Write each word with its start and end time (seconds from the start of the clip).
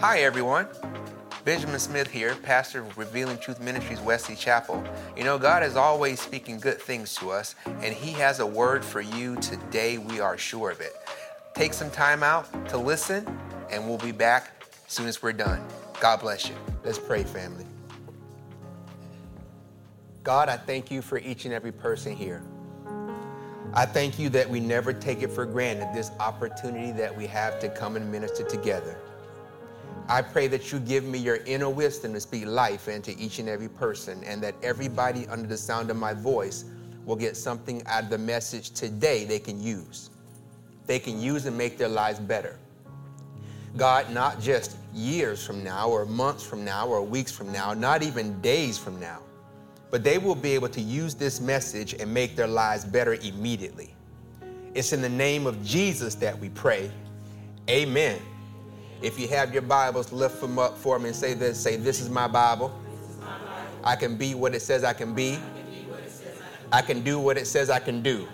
Hi, 0.00 0.18
everyone. 0.18 0.66
Benjamin 1.46 1.78
Smith 1.78 2.08
here, 2.10 2.34
pastor 2.42 2.82
of 2.82 2.98
Revealing 2.98 3.38
Truth 3.38 3.62
Ministries, 3.62 3.98
Wesley 3.98 4.36
Chapel. 4.36 4.84
You 5.16 5.24
know, 5.24 5.38
God 5.38 5.62
is 5.62 5.74
always 5.74 6.20
speaking 6.20 6.60
good 6.60 6.78
things 6.78 7.14
to 7.14 7.30
us, 7.30 7.54
and 7.64 7.94
He 7.94 8.12
has 8.12 8.40
a 8.40 8.46
word 8.46 8.84
for 8.84 9.00
you 9.00 9.36
today. 9.36 9.96
We 9.96 10.20
are 10.20 10.36
sure 10.36 10.70
of 10.70 10.82
it. 10.82 10.92
Take 11.54 11.72
some 11.72 11.90
time 11.90 12.22
out 12.22 12.68
to 12.68 12.76
listen, 12.76 13.26
and 13.70 13.88
we'll 13.88 13.96
be 13.96 14.12
back 14.12 14.62
as 14.86 14.92
soon 14.92 15.06
as 15.06 15.22
we're 15.22 15.32
done. 15.32 15.66
God 15.98 16.20
bless 16.20 16.46
you. 16.46 16.54
Let's 16.84 16.98
pray, 16.98 17.24
family. 17.24 17.64
God, 20.24 20.50
I 20.50 20.58
thank 20.58 20.90
you 20.90 21.00
for 21.00 21.16
each 21.16 21.46
and 21.46 21.54
every 21.54 21.72
person 21.72 22.14
here. 22.14 22.42
I 23.72 23.86
thank 23.86 24.18
you 24.18 24.28
that 24.28 24.48
we 24.48 24.60
never 24.60 24.92
take 24.92 25.22
it 25.22 25.30
for 25.30 25.46
granted 25.46 25.88
this 25.94 26.10
opportunity 26.20 26.92
that 26.92 27.16
we 27.16 27.26
have 27.28 27.58
to 27.60 27.70
come 27.70 27.96
and 27.96 28.12
minister 28.12 28.44
together. 28.44 28.98
I 30.08 30.22
pray 30.22 30.46
that 30.48 30.70
you 30.70 30.78
give 30.78 31.04
me 31.04 31.18
your 31.18 31.36
inner 31.46 31.68
wisdom 31.68 32.12
to 32.12 32.20
speak 32.20 32.46
life 32.46 32.86
into 32.86 33.16
each 33.18 33.40
and 33.40 33.48
every 33.48 33.68
person, 33.68 34.22
and 34.24 34.40
that 34.42 34.54
everybody 34.62 35.26
under 35.26 35.48
the 35.48 35.56
sound 35.56 35.90
of 35.90 35.96
my 35.96 36.14
voice 36.14 36.64
will 37.04 37.16
get 37.16 37.36
something 37.36 37.82
out 37.86 38.04
of 38.04 38.10
the 38.10 38.18
message 38.18 38.70
today 38.70 39.24
they 39.24 39.38
can 39.38 39.60
use. 39.60 40.10
They 40.86 41.00
can 41.00 41.20
use 41.20 41.46
and 41.46 41.58
make 41.58 41.76
their 41.76 41.88
lives 41.88 42.20
better. 42.20 42.58
God, 43.76 44.10
not 44.12 44.40
just 44.40 44.76
years 44.94 45.44
from 45.44 45.64
now, 45.64 45.88
or 45.88 46.06
months 46.06 46.44
from 46.44 46.64
now, 46.64 46.86
or 46.86 47.02
weeks 47.02 47.32
from 47.32 47.50
now, 47.50 47.74
not 47.74 48.02
even 48.02 48.40
days 48.40 48.78
from 48.78 49.00
now, 49.00 49.20
but 49.90 50.04
they 50.04 50.18
will 50.18 50.34
be 50.36 50.52
able 50.52 50.68
to 50.68 50.80
use 50.80 51.14
this 51.14 51.40
message 51.40 51.94
and 51.94 52.12
make 52.12 52.36
their 52.36 52.46
lives 52.46 52.84
better 52.84 53.14
immediately. 53.14 53.94
It's 54.74 54.92
in 54.92 55.02
the 55.02 55.08
name 55.08 55.46
of 55.46 55.64
Jesus 55.64 56.14
that 56.16 56.38
we 56.38 56.48
pray. 56.50 56.90
Amen. 57.68 58.20
If 59.02 59.18
you 59.18 59.28
have 59.28 59.52
your 59.52 59.62
Bibles, 59.62 60.10
lift 60.12 60.40
them 60.40 60.58
up 60.58 60.76
for 60.78 60.98
me 60.98 61.08
and 61.08 61.16
say 61.16 61.34
this. 61.34 61.60
Say, 61.60 61.76
This 61.76 62.00
is 62.00 62.08
my 62.08 62.26
Bible. 62.26 62.78
I 63.84 63.94
can 63.94 64.16
be 64.16 64.34
what 64.34 64.54
it 64.54 64.62
says 64.62 64.84
I 64.84 64.92
can 64.92 65.14
be. 65.14 65.38
I 66.72 66.82
can 66.82 67.02
do 67.02 67.20
what 67.20 67.36
it 67.36 67.46
says 67.46 67.70
I 67.70 67.78
can 67.78 68.02
do. 68.02 68.26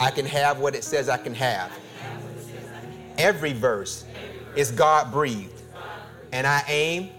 I 0.00 0.10
can 0.10 0.24
have 0.24 0.60
what 0.60 0.74
it 0.74 0.84
says 0.84 1.08
I 1.08 1.16
can 1.16 1.34
have. 1.34 1.70
Every 3.18 3.52
verse 3.52 4.04
is 4.56 4.70
God 4.70 5.12
breathed, 5.12 5.62
and 6.32 6.46
I 6.46 6.62
aim 6.68 7.10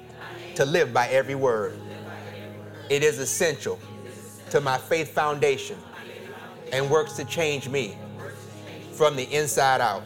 to 0.56 0.66
live 0.66 0.94
by 0.94 1.08
every 1.09 1.36
word. 1.36 1.78
It 2.89 3.04
is 3.04 3.20
essential 3.20 3.80
to 4.50 4.61
my 4.61 4.78
faith 4.78 5.11
foundation 5.11 5.78
and 6.72 6.89
works 6.89 7.14
to 7.14 7.26
change 7.26 7.70
me 7.70 7.98
from 8.94 9.16
the 9.16 9.32
inside 9.34 9.82
out 9.82 10.04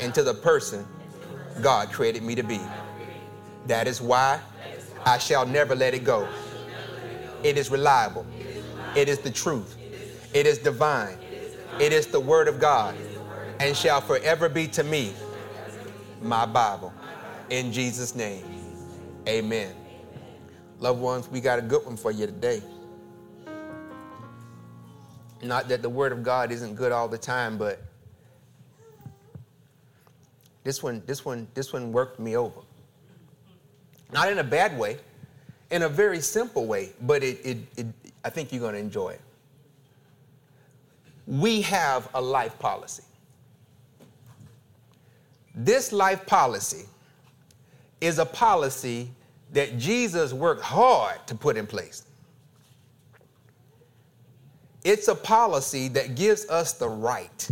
into 0.00 0.22
the 0.22 0.34
person 0.34 0.86
God 1.62 1.92
created 1.92 2.22
me 2.22 2.34
to 2.34 2.42
be. 2.42 2.60
That 3.66 3.86
is 3.88 4.00
why 4.00 4.40
I 5.04 5.18
shall 5.18 5.46
never 5.46 5.74
let 5.74 5.94
it 5.94 6.04
go. 6.04 6.28
It 7.42 7.58
is 7.58 7.70
reliable. 7.70 8.26
It 8.94 9.08
is 9.08 9.18
the 9.18 9.30
truth. 9.30 9.76
It 10.34 10.46
is 10.46 10.58
divine. 10.58 11.18
It 11.78 11.92
is 11.92 12.06
the 12.06 12.20
word 12.20 12.48
of 12.48 12.58
God 12.60 12.94
and 13.60 13.76
shall 13.76 14.00
forever 14.00 14.48
be 14.48 14.66
to 14.68 14.84
me 14.84 15.12
my 16.22 16.46
Bible. 16.46 16.92
In 17.50 17.72
Jesus' 17.72 18.14
name, 18.14 18.44
amen. 19.28 19.74
Loved 20.78 21.00
ones, 21.00 21.28
we 21.30 21.40
got 21.40 21.58
a 21.58 21.62
good 21.62 21.84
one 21.86 21.96
for 21.96 22.10
you 22.10 22.26
today. 22.26 22.62
Not 25.42 25.68
that 25.68 25.82
the 25.82 25.88
word 25.88 26.12
of 26.12 26.22
God 26.22 26.50
isn't 26.50 26.74
good 26.74 26.92
all 26.92 27.08
the 27.08 27.18
time, 27.18 27.56
but 27.56 27.82
this 30.66 30.82
one, 30.82 31.00
this 31.06 31.24
one, 31.24 31.46
this 31.54 31.72
one 31.72 31.92
worked 31.92 32.18
me 32.18 32.36
over. 32.36 32.60
Not 34.12 34.32
in 34.32 34.38
a 34.38 34.44
bad 34.44 34.76
way, 34.76 34.98
in 35.70 35.82
a 35.82 35.88
very 35.88 36.20
simple 36.20 36.66
way, 36.66 36.90
but 37.02 37.22
it, 37.22 37.38
it, 37.44 37.58
it 37.76 37.86
I 38.24 38.30
think 38.30 38.50
you're 38.50 38.60
going 38.60 38.74
to 38.74 38.80
enjoy 38.80 39.10
it. 39.10 39.20
We 41.28 41.62
have 41.62 42.08
a 42.14 42.20
life 42.20 42.58
policy. 42.58 43.04
This 45.54 45.92
life 45.92 46.26
policy 46.26 46.86
is 48.00 48.18
a 48.18 48.26
policy 48.26 49.08
that 49.52 49.78
Jesus 49.78 50.32
worked 50.32 50.62
hard 50.62 51.24
to 51.28 51.36
put 51.36 51.56
in 51.56 51.68
place. 51.68 52.02
It's 54.82 55.06
a 55.06 55.14
policy 55.14 55.86
that 55.88 56.16
gives 56.16 56.48
us 56.50 56.72
the 56.72 56.88
right 56.88 57.48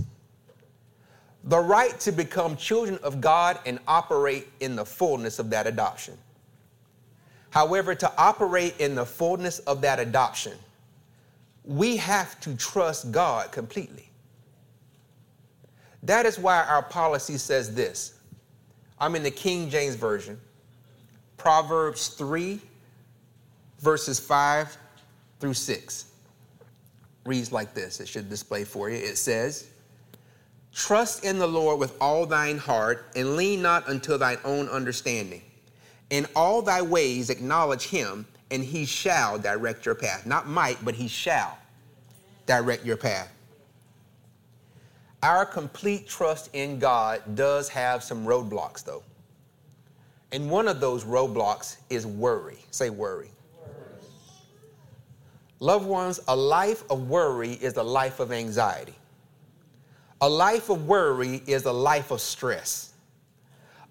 the 1.45 1.59
right 1.59 1.99
to 2.01 2.11
become 2.11 2.57
children 2.57 2.99
of 3.03 3.21
God 3.21 3.59
and 3.67 3.79
operate 3.87 4.49
in 4.61 4.77
the 4.77 4.85
fullness 4.85 5.39
of 5.39 5.51
that 5.51 5.67
adoption. 5.67 6.17
However, 7.51 7.95
to 7.95 8.13
operate 8.19 8.81
in 8.81 8.95
the 8.95 9.05
fullness 9.05 9.59
of 9.61 9.83
that 9.83 10.01
adoption, 10.01 10.55
we 11.65 11.97
have 11.99 12.41
to 12.41 12.57
trust 12.57 13.13
God 13.13 13.53
completely. 13.53 14.09
That 16.03 16.27
is 16.27 16.39
why 16.39 16.65
our 16.65 16.83
policy 16.83 17.39
says 17.39 17.75
this. 17.75 18.15
I'm 18.99 19.15
in 19.15 19.23
the 19.23 19.31
King 19.31 19.71
James 19.71 19.95
Version, 19.95 20.41
Proverbs 21.37 22.09
3, 22.09 22.61
verses 23.81 24.19
5 24.19 24.77
through 25.41 25.55
6. 25.55 26.07
Reads 27.25 27.53
like 27.53 27.75
this. 27.75 28.01
It 28.01 28.09
should 28.09 28.29
display 28.29 28.65
for 28.65 28.91
you. 28.91 28.97
It 28.97 29.17
says, 29.17 29.69
Trust 30.75 31.25
in 31.25 31.39
the 31.39 31.47
Lord 31.47 31.79
with 31.79 31.97
all 32.01 32.27
thine 32.27 32.59
heart, 32.59 33.07
and 33.15 33.37
lean 33.37 33.63
not 33.63 33.89
unto 33.89 34.19
thine 34.19 34.39
own 34.45 34.69
understanding. 34.69 35.43
In 36.11 36.27
all 36.35 36.63
thy 36.63 36.83
ways 36.83 37.31
acknowledge 37.31 37.85
him, 37.85 38.27
and 38.51 38.63
he 38.63 38.85
shall 38.85 39.39
direct 39.39 39.87
your 39.87 39.95
path. 39.95 40.27
Not 40.27 40.49
might, 40.49 40.85
but 40.85 40.95
he 40.95 41.07
shall 41.07 41.57
direct 42.47 42.85
your 42.85 42.97
path. 42.97 43.31
Our 45.23 45.47
complete 45.47 46.07
trust 46.07 46.51
in 46.53 46.79
God 46.79 47.23
does 47.35 47.69
have 47.71 48.03
some 48.03 48.27
roadblocks, 48.27 48.85
though. 48.85 49.03
And 50.33 50.51
one 50.51 50.69
of 50.69 50.81
those 50.81 51.05
roadblocks 51.05 51.77
is 51.89 52.07
worry. 52.07 52.59
Say 52.73 52.91
worry. 52.91 53.31
Loved 55.61 55.87
ones, 55.87 56.21
a 56.29 56.37
life 56.37 56.83
of 56.91 57.09
worry 57.09 57.53
is 57.53 57.77
a 57.77 57.83
life 57.83 58.21
of 58.21 58.33
anxiety. 58.33 58.95
A 60.25 60.29
life 60.29 60.71
of 60.71 60.87
worry 60.87 61.43
is 61.47 61.67
a 61.67 61.73
life 61.73 62.11
of 62.11 62.19
stress. 62.19 62.95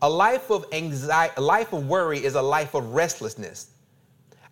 A 0.02 0.10
life 0.10 0.50
of 0.50 0.66
anxiety, 0.72 1.32
a 1.38 1.42
life 1.42 1.74
of 1.74 1.88
worry 1.88 2.26
is 2.26 2.34
a 2.34 2.42
life 2.42 2.74
of 2.74 2.96
restlessness. 2.96 3.70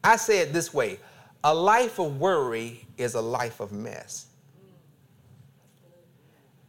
I 0.03 0.17
say 0.17 0.41
it 0.41 0.53
this 0.53 0.71
way 0.75 0.99
a 1.43 1.51
life 1.51 1.97
of 1.97 2.19
worry 2.19 2.85
is 2.99 3.15
a 3.15 3.21
life 3.21 3.59
of 3.59 3.71
mess. 3.71 4.27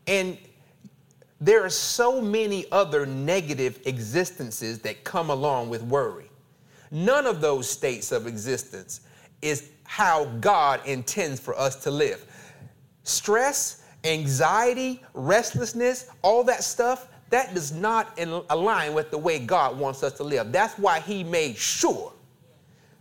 And 0.06 0.38
there 1.42 1.62
are 1.62 1.68
so 1.68 2.22
many 2.22 2.64
other 2.72 3.04
negative 3.04 3.80
existences 3.84 4.78
that 4.78 5.04
come 5.04 5.28
along 5.28 5.68
with 5.68 5.82
worry. 5.82 6.30
None 6.90 7.26
of 7.26 7.42
those 7.42 7.68
states 7.68 8.12
of 8.12 8.26
existence 8.26 9.02
is 9.42 9.68
how 9.84 10.24
God 10.40 10.80
intends 10.86 11.38
for 11.38 11.54
us 11.58 11.76
to 11.82 11.90
live. 11.90 12.24
Stress, 13.02 13.81
anxiety, 14.04 15.02
restlessness, 15.14 16.10
all 16.22 16.44
that 16.44 16.64
stuff, 16.64 17.08
that 17.30 17.54
does 17.54 17.72
not 17.72 18.18
align 18.50 18.94
with 18.94 19.10
the 19.10 19.18
way 19.18 19.38
God 19.38 19.78
wants 19.78 20.02
us 20.02 20.12
to 20.14 20.24
live. 20.24 20.52
That's 20.52 20.78
why 20.78 21.00
He 21.00 21.24
made 21.24 21.56
sure 21.56 22.12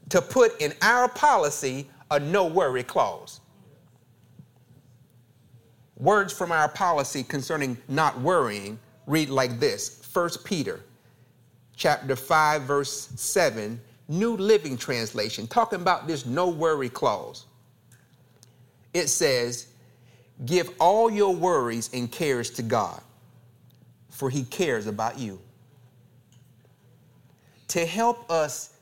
to 0.10 0.22
put 0.22 0.60
in 0.62 0.74
our 0.82 1.10
policy 1.10 1.90
a 2.12 2.20
no 2.20 2.46
worry 2.46 2.84
clause. 2.84 3.42
Words 5.98 6.34
from 6.34 6.52
our 6.52 6.68
policy 6.68 7.24
concerning 7.24 7.78
not 7.88 8.20
worrying 8.22 8.80
read 9.06 9.30
like 9.30 9.60
this 9.60 10.08
1 10.14 10.30
Peter 10.44 10.82
chapter 11.76 12.16
5 12.16 12.64
verse 12.64 13.10
7 13.16 13.80
New 14.08 14.36
Living 14.36 14.78
Translation 14.78 15.48
talking 15.48 15.80
about 15.82 16.08
this 16.08 16.26
no 16.26 16.50
worry 16.50 16.90
clause. 16.90 17.46
It 18.94 19.08
says 19.08 19.68
Give 20.46 20.72
all 20.80 21.10
your 21.10 21.36
worries 21.36 21.90
and 21.94 22.12
cares 22.12 22.50
to 22.52 22.64
God, 22.64 23.02
for 24.10 24.30
He 24.30 24.44
cares 24.44 24.88
about 24.88 25.20
you. 25.20 25.40
To 27.70 27.86
help 27.86 28.30
us 28.30 28.74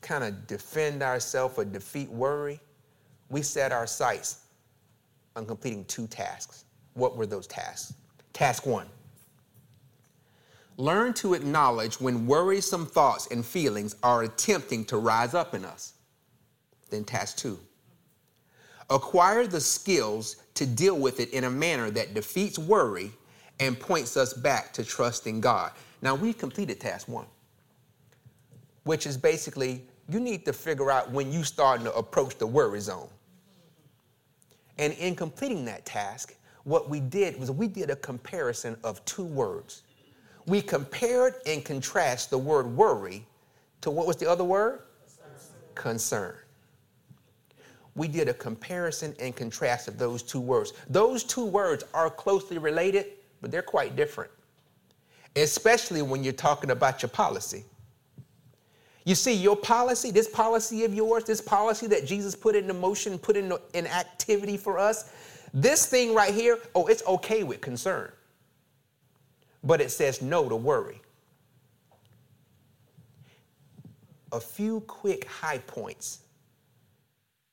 kind 0.00 0.24
of 0.24 0.46
defend 0.46 1.02
ourselves 1.02 1.58
or 1.58 1.64
defeat 1.64 2.08
worry, 2.08 2.60
we 3.30 3.42
set 3.42 3.72
our 3.72 3.86
sights 3.86 4.44
on 5.36 5.44
completing 5.44 5.84
two 5.84 6.06
tasks. 6.06 6.64
What 6.94 7.16
were 7.16 7.26
those 7.26 7.46
tasks? 7.46 7.94
Task 8.32 8.66
one 8.66 8.86
learn 10.78 11.12
to 11.12 11.34
acknowledge 11.34 12.00
when 12.00 12.26
worrisome 12.26 12.86
thoughts 12.86 13.26
and 13.30 13.44
feelings 13.44 13.96
are 14.02 14.22
attempting 14.22 14.84
to 14.86 14.96
rise 14.96 15.34
up 15.34 15.54
in 15.54 15.64
us. 15.64 15.94
Then, 16.88 17.04
task 17.04 17.36
two 17.36 17.58
acquire 18.90 19.46
the 19.46 19.60
skills 19.60 20.36
to 20.54 20.66
deal 20.66 20.98
with 20.98 21.20
it 21.20 21.30
in 21.30 21.44
a 21.44 21.50
manner 21.50 21.90
that 21.90 22.14
defeats 22.14 22.58
worry 22.58 23.12
and 23.60 23.78
points 23.78 24.16
us 24.16 24.32
back 24.32 24.72
to 24.72 24.84
trusting 24.84 25.40
God. 25.40 25.72
Now, 26.00 26.14
we've 26.14 26.38
completed 26.38 26.80
task 26.80 27.08
one, 27.08 27.26
which 28.84 29.06
is 29.06 29.16
basically 29.16 29.82
you 30.08 30.20
need 30.20 30.44
to 30.46 30.52
figure 30.52 30.90
out 30.90 31.10
when 31.10 31.32
you're 31.32 31.44
starting 31.44 31.84
to 31.84 31.94
approach 31.94 32.38
the 32.38 32.46
worry 32.46 32.80
zone. 32.80 33.08
And 34.78 34.92
in 34.94 35.16
completing 35.16 35.64
that 35.66 35.84
task, 35.84 36.34
what 36.64 36.88
we 36.88 37.00
did 37.00 37.38
was 37.38 37.50
we 37.50 37.66
did 37.66 37.90
a 37.90 37.96
comparison 37.96 38.76
of 38.84 39.04
two 39.04 39.24
words. 39.24 39.82
We 40.46 40.62
compared 40.62 41.34
and 41.46 41.64
contrast 41.64 42.30
the 42.30 42.38
word 42.38 42.66
worry 42.66 43.26
to 43.80 43.90
what 43.90 44.06
was 44.06 44.16
the 44.16 44.30
other 44.30 44.44
word? 44.44 44.80
Concern. 45.74 46.34
Concern. 46.34 46.36
We 47.98 48.06
did 48.06 48.28
a 48.28 48.34
comparison 48.34 49.12
and 49.18 49.34
contrast 49.34 49.88
of 49.88 49.98
those 49.98 50.22
two 50.22 50.40
words. 50.40 50.72
Those 50.88 51.24
two 51.24 51.44
words 51.44 51.82
are 51.92 52.08
closely 52.08 52.56
related, 52.56 53.06
but 53.40 53.50
they're 53.50 53.60
quite 53.60 53.96
different, 53.96 54.30
especially 55.34 56.02
when 56.02 56.22
you're 56.22 56.32
talking 56.32 56.70
about 56.70 57.02
your 57.02 57.08
policy. 57.08 57.64
You 59.04 59.16
see, 59.16 59.34
your 59.34 59.56
policy, 59.56 60.12
this 60.12 60.28
policy 60.28 60.84
of 60.84 60.94
yours, 60.94 61.24
this 61.24 61.40
policy 61.40 61.88
that 61.88 62.06
Jesus 62.06 62.36
put 62.36 62.54
into 62.54 62.72
motion, 62.72 63.18
put 63.18 63.36
in, 63.36 63.52
in 63.74 63.88
activity 63.88 64.56
for 64.56 64.78
us, 64.78 65.10
this 65.52 65.86
thing 65.86 66.14
right 66.14 66.32
here, 66.32 66.60
oh, 66.76 66.86
it's 66.86 67.04
okay 67.04 67.42
with 67.42 67.60
concern. 67.60 68.12
But 69.64 69.80
it 69.80 69.90
says 69.90 70.22
no 70.22 70.48
to 70.48 70.54
worry. 70.54 71.00
A 74.30 74.38
few 74.38 74.82
quick 74.82 75.24
high 75.24 75.58
points 75.58 76.20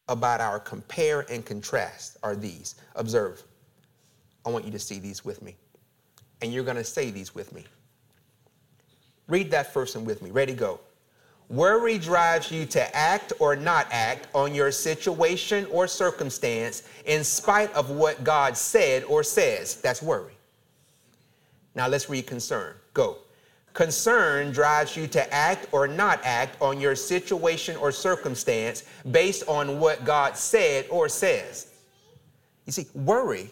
about 0.08 0.42
our 0.42 0.60
compare 0.60 1.26
and 1.32 1.46
contrast 1.46 2.18
are 2.24 2.36
these. 2.36 2.76
Observe. 2.96 3.44
I 4.46 4.50
want 4.50 4.66
you 4.66 4.72
to 4.72 4.80
see 4.80 5.00
these 5.00 5.26
with 5.26 5.42
me. 5.42 5.56
And 6.42 6.54
you're 6.54 6.64
going 6.64 6.78
to 6.78 6.84
say 6.84 7.12
these 7.12 7.34
with 7.34 7.54
me. 7.54 7.66
Read 9.28 9.50
that 9.52 9.74
first 9.74 9.96
one 9.96 10.06
with 10.06 10.22
me. 10.22 10.32
Ready, 10.32 10.54
go. 10.54 10.80
Worry 11.50 12.00
drives 12.00 12.52
you 12.52 12.66
to 12.68 12.96
act 12.96 13.34
or 13.40 13.56
not 13.56 13.88
act 13.92 14.28
on 14.34 14.54
your 14.54 14.72
situation 14.72 15.68
or 15.72 15.88
circumstance 15.88 16.84
in 17.06 17.24
spite 17.24 17.72
of 17.74 17.92
what 17.92 18.24
God 18.24 18.58
said 18.58 19.04
or 19.04 19.24
says. 19.24 19.76
That's 19.76 20.02
worry. 20.02 20.34
Now 21.76 21.88
let's 21.88 22.10
read 22.10 22.26
concern. 22.26 22.76
Go. 22.94 23.18
Concern 23.76 24.54
drives 24.54 24.96
you 24.96 25.06
to 25.06 25.34
act 25.34 25.68
or 25.74 25.86
not 25.86 26.22
act 26.24 26.60
on 26.62 26.80
your 26.80 26.96
situation 26.96 27.76
or 27.76 27.92
circumstance 27.92 28.86
based 29.12 29.44
on 29.50 29.82
what 29.82 30.06
God 30.06 30.38
said 30.38 30.88
or 30.90 31.10
says. 31.10 31.68
You 32.66 32.72
see, 32.72 32.88
worry, 32.94 33.52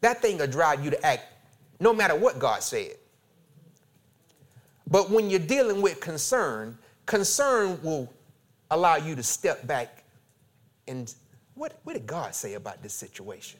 that 0.00 0.22
thing 0.22 0.38
will 0.38 0.46
drive 0.46 0.84
you 0.84 0.92
to 0.92 1.04
act 1.04 1.24
no 1.80 1.92
matter 1.92 2.14
what 2.14 2.38
God 2.38 2.62
said. 2.62 2.92
But 4.86 5.10
when 5.10 5.28
you're 5.28 5.40
dealing 5.40 5.82
with 5.82 6.00
concern, 6.00 6.78
concern 7.04 7.82
will 7.82 8.08
allow 8.70 8.94
you 8.94 9.16
to 9.16 9.24
step 9.24 9.66
back 9.66 10.04
and 10.86 11.12
what, 11.56 11.80
what 11.82 11.94
did 11.94 12.06
God 12.06 12.32
say 12.32 12.54
about 12.54 12.80
this 12.80 12.92
situation? 12.92 13.58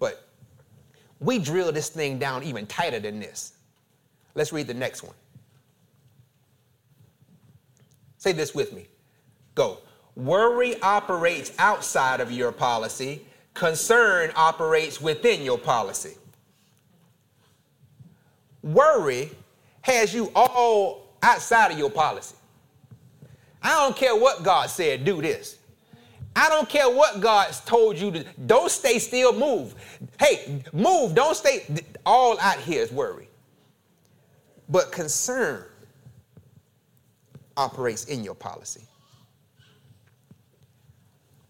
But 0.00 0.26
we 1.20 1.38
drill 1.38 1.72
this 1.72 1.88
thing 1.88 2.18
down 2.18 2.42
even 2.42 2.66
tighter 2.66 3.00
than 3.00 3.20
this. 3.20 3.52
Let's 4.34 4.52
read 4.52 4.66
the 4.66 4.74
next 4.74 5.02
one. 5.02 5.14
Say 8.18 8.32
this 8.32 8.54
with 8.54 8.72
me. 8.72 8.86
Go. 9.54 9.78
Worry 10.16 10.80
operates 10.80 11.52
outside 11.58 12.20
of 12.20 12.30
your 12.30 12.52
policy, 12.52 13.24
concern 13.52 14.32
operates 14.36 15.00
within 15.00 15.42
your 15.42 15.58
policy. 15.58 16.14
Worry 18.62 19.30
has 19.82 20.14
you 20.14 20.30
all 20.34 21.10
outside 21.22 21.72
of 21.72 21.78
your 21.78 21.90
policy. 21.90 22.36
I 23.62 23.70
don't 23.70 23.96
care 23.96 24.16
what 24.16 24.42
God 24.42 24.70
said, 24.70 25.04
do 25.04 25.20
this. 25.20 25.58
I 26.36 26.48
don't 26.48 26.68
care 26.68 26.90
what 26.90 27.20
God's 27.20 27.60
told 27.60 27.96
you 27.96 28.10
to, 28.10 28.24
don't 28.46 28.70
stay 28.70 28.98
still, 28.98 29.32
move. 29.32 29.74
Hey, 30.18 30.62
move, 30.72 31.14
don't 31.14 31.36
stay. 31.36 31.64
All 32.04 32.38
out 32.40 32.58
here 32.58 32.82
is 32.82 32.90
worry. 32.90 33.28
But 34.68 34.90
concern 34.90 35.64
operates 37.56 38.06
in 38.06 38.24
your 38.24 38.34
policy. 38.34 38.82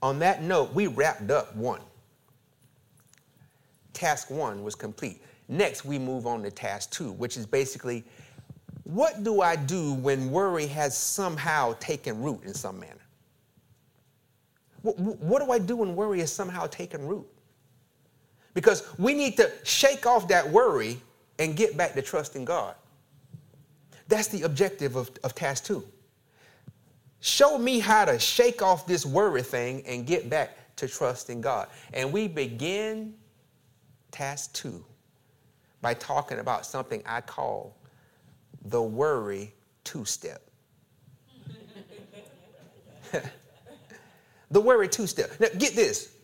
On 0.03 0.19
that 0.19 0.43
note, 0.43 0.75
we 0.75 0.87
wrapped 0.87 1.31
up 1.31 1.57
one. 1.57 1.81
Task 3.95 4.31
one 4.31 4.63
was 4.63 4.75
complete. 4.75 5.23
Next, 5.49 5.85
we 5.85 5.99
move 5.99 6.27
on 6.27 6.43
to 6.43 6.51
task 6.51 6.91
two, 6.91 7.13
which 7.13 7.39
is 7.39 7.47
basically 7.47 8.05
what 8.85 9.25
do 9.25 9.41
I 9.41 9.57
do 9.57 9.95
when 9.95 10.31
worry 10.31 10.67
has 10.67 10.97
somehow 10.97 11.75
taken 11.81 12.23
root 12.23 12.43
in 12.45 12.53
some 12.53 12.79
manner? 12.79 13.04
What, 14.85 15.43
do 15.43 15.51
I 15.51 15.59
do 15.59 15.77
when 15.77 15.97
worry 15.97 16.21
has 16.21 16.31
somehow 16.31 16.67
taken 16.67 17.07
root? 17.07 17.27
Because 18.53 18.87
we 18.99 19.15
need 19.15 19.39
to 19.39 19.51
shake 19.65 20.05
off 20.05 20.29
that 20.29 20.49
worry 20.49 20.99
and 21.39 21.57
get 21.57 21.75
back 21.77 21.95
to 21.95 22.03
trusting 22.03 22.45
God. 22.45 22.75
That's 24.09 24.29
the 24.29 24.43
objective 24.43 24.97
of, 24.97 25.11
of 25.25 25.35
task 25.35 25.65
two. 25.65 25.85
Show 27.21 27.57
me 27.57 27.79
how 27.79 28.05
to 28.05 28.19
shake 28.19 28.61
off 28.61 28.87
this 28.87 29.07
worry 29.07 29.43
thing 29.43 29.83
and 29.87 30.07
get 30.07 30.29
back 30.29 30.77
to 30.77 30.87
trusting 30.87 31.41
God. 31.41 31.69
And 31.95 32.13
we 32.13 32.29
begin 32.29 33.15
task 34.11 34.53
two 34.53 34.85
by 35.81 35.95
talking 35.95 36.41
about 36.41 36.67
something 36.67 37.03
I 37.07 37.23
call 37.23 37.75
the 38.67 38.83
worry 38.83 39.55
two 39.83 40.05
step. 40.05 40.43
the 44.55 44.61
worry 44.61 44.89
two 44.89 45.07
step. 45.07 45.31
Now, 45.39 45.49
get 45.59 45.75
this. 45.75 46.15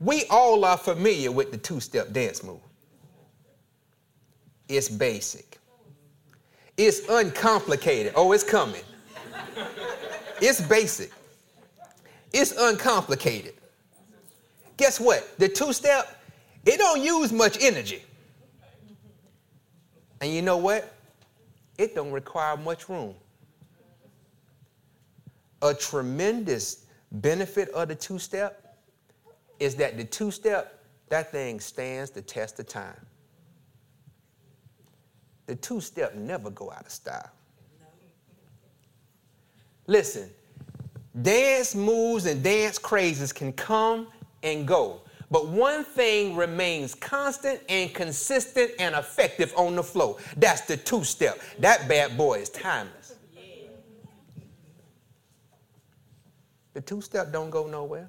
We 0.00 0.24
all 0.30 0.64
are 0.64 0.76
familiar 0.76 1.32
with 1.32 1.50
the 1.50 1.56
two 1.56 1.80
step 1.80 2.12
dance 2.12 2.44
move. 2.44 2.60
It's 4.68 4.90
basic, 4.90 5.58
it's 6.76 7.08
uncomplicated. 7.08 8.12
Oh, 8.14 8.32
it's 8.32 8.44
coming. 8.44 8.82
It's 10.40 10.60
basic, 10.60 11.10
it's 12.34 12.52
uncomplicated. 12.52 13.54
Guess 14.76 15.00
what? 15.00 15.38
The 15.38 15.48
two 15.48 15.72
step, 15.72 16.22
it 16.66 16.78
don't 16.78 17.02
use 17.02 17.32
much 17.32 17.56
energy. 17.60 18.02
And 20.20 20.30
you 20.32 20.42
know 20.42 20.58
what? 20.58 20.94
it 21.78 21.94
don't 21.94 22.10
require 22.10 22.56
much 22.56 22.88
room. 22.88 23.14
A 25.62 25.72
tremendous 25.72 26.86
benefit 27.12 27.68
of 27.70 27.88
the 27.88 27.94
two 27.94 28.18
step 28.18 28.76
is 29.58 29.74
that 29.76 29.96
the 29.96 30.04
two 30.04 30.30
step, 30.30 30.84
that 31.08 31.32
thing 31.32 31.60
stands 31.60 32.10
the 32.10 32.22
test 32.22 32.60
of 32.60 32.68
time. 32.68 33.06
The 35.46 35.56
two 35.56 35.80
step 35.80 36.14
never 36.14 36.50
go 36.50 36.70
out 36.70 36.86
of 36.86 36.92
style. 36.92 37.30
Listen, 39.86 40.28
dance 41.22 41.74
moves 41.74 42.26
and 42.26 42.42
dance 42.42 42.78
crazes 42.78 43.32
can 43.32 43.52
come 43.54 44.08
and 44.42 44.68
go. 44.68 45.00
But 45.30 45.48
one 45.48 45.84
thing 45.84 46.36
remains 46.36 46.94
constant 46.94 47.60
and 47.68 47.92
consistent 47.94 48.72
and 48.78 48.94
effective 48.94 49.52
on 49.56 49.76
the 49.76 49.82
flow. 49.82 50.18
That's 50.36 50.62
the 50.62 50.76
two 50.76 51.04
step. 51.04 51.40
That 51.58 51.88
bad 51.88 52.16
boy 52.16 52.40
is 52.40 52.48
timeless. 52.50 52.97
The 56.78 56.82
two 56.82 57.00
step 57.00 57.32
don't 57.32 57.50
go 57.50 57.66
nowhere. 57.66 58.08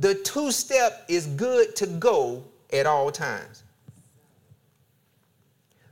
The 0.00 0.14
two 0.14 0.50
step 0.50 1.04
is 1.08 1.26
good 1.26 1.76
to 1.76 1.86
go 1.86 2.42
at 2.72 2.86
all 2.86 3.10
times. 3.12 3.64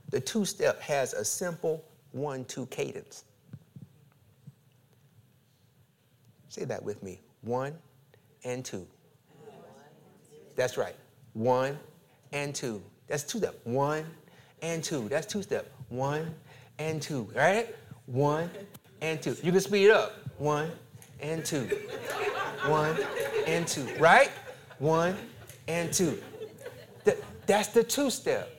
The 0.09 0.19
two 0.19 0.45
step 0.45 0.81
has 0.81 1.13
a 1.13 1.23
simple 1.23 1.85
one 2.11 2.43
two 2.45 2.65
cadence. 2.65 3.25
Say 6.49 6.63
that 6.65 6.81
with 6.81 7.03
me. 7.03 7.21
One 7.41 7.75
and 8.43 8.65
two. 8.65 8.87
That's 10.55 10.75
right. 10.75 10.95
One 11.33 11.77
and 12.31 12.55
two. 12.55 12.81
That's 13.05 13.21
two 13.21 13.37
step. 13.37 13.59
One 13.63 14.07
and 14.63 14.83
two. 14.83 15.07
That's 15.07 15.27
two 15.27 15.43
step. 15.43 15.71
One 15.89 16.33
and 16.79 16.99
two. 16.99 17.29
All 17.35 17.41
right? 17.41 17.75
One 18.07 18.49
and 19.03 19.21
two. 19.21 19.35
You 19.43 19.51
can 19.51 19.61
speed 19.61 19.91
up. 19.91 20.13
One 20.37 20.71
and 21.19 21.45
two. 21.45 21.69
One 22.65 22.97
and 23.45 23.67
two. 23.67 23.85
Right? 23.99 24.31
One 24.79 25.15
and 25.67 25.93
two. 25.93 26.21
that's 27.45 27.67
the 27.67 27.83
two 27.83 28.09
step. 28.09 28.49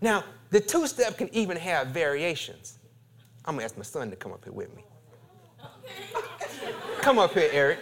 Now, 0.00 0.24
the 0.50 0.60
two 0.60 0.86
step 0.86 1.16
can 1.16 1.34
even 1.34 1.56
have 1.56 1.88
variations. 1.88 2.78
I'm 3.46 3.54
gonna 3.54 3.64
ask 3.64 3.76
my 3.76 3.82
son 3.82 4.10
to 4.10 4.16
come 4.16 4.32
up 4.32 4.44
here 4.44 4.52
with 4.52 4.74
me. 4.76 4.84
Come 7.00 7.18
up 7.18 7.32
here, 7.32 7.48
Eric. 7.50 7.78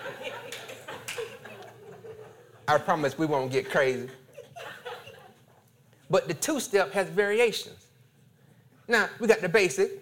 I 2.68 2.78
promise 2.78 3.18
we 3.18 3.26
won't 3.26 3.50
get 3.50 3.68
crazy. 3.68 4.08
But 6.08 6.28
the 6.28 6.34
two 6.34 6.60
step 6.60 6.92
has 6.92 7.08
variations. 7.08 7.86
Now, 8.86 9.08
we 9.18 9.26
got 9.26 9.40
the 9.40 9.48
basic, 9.48 10.01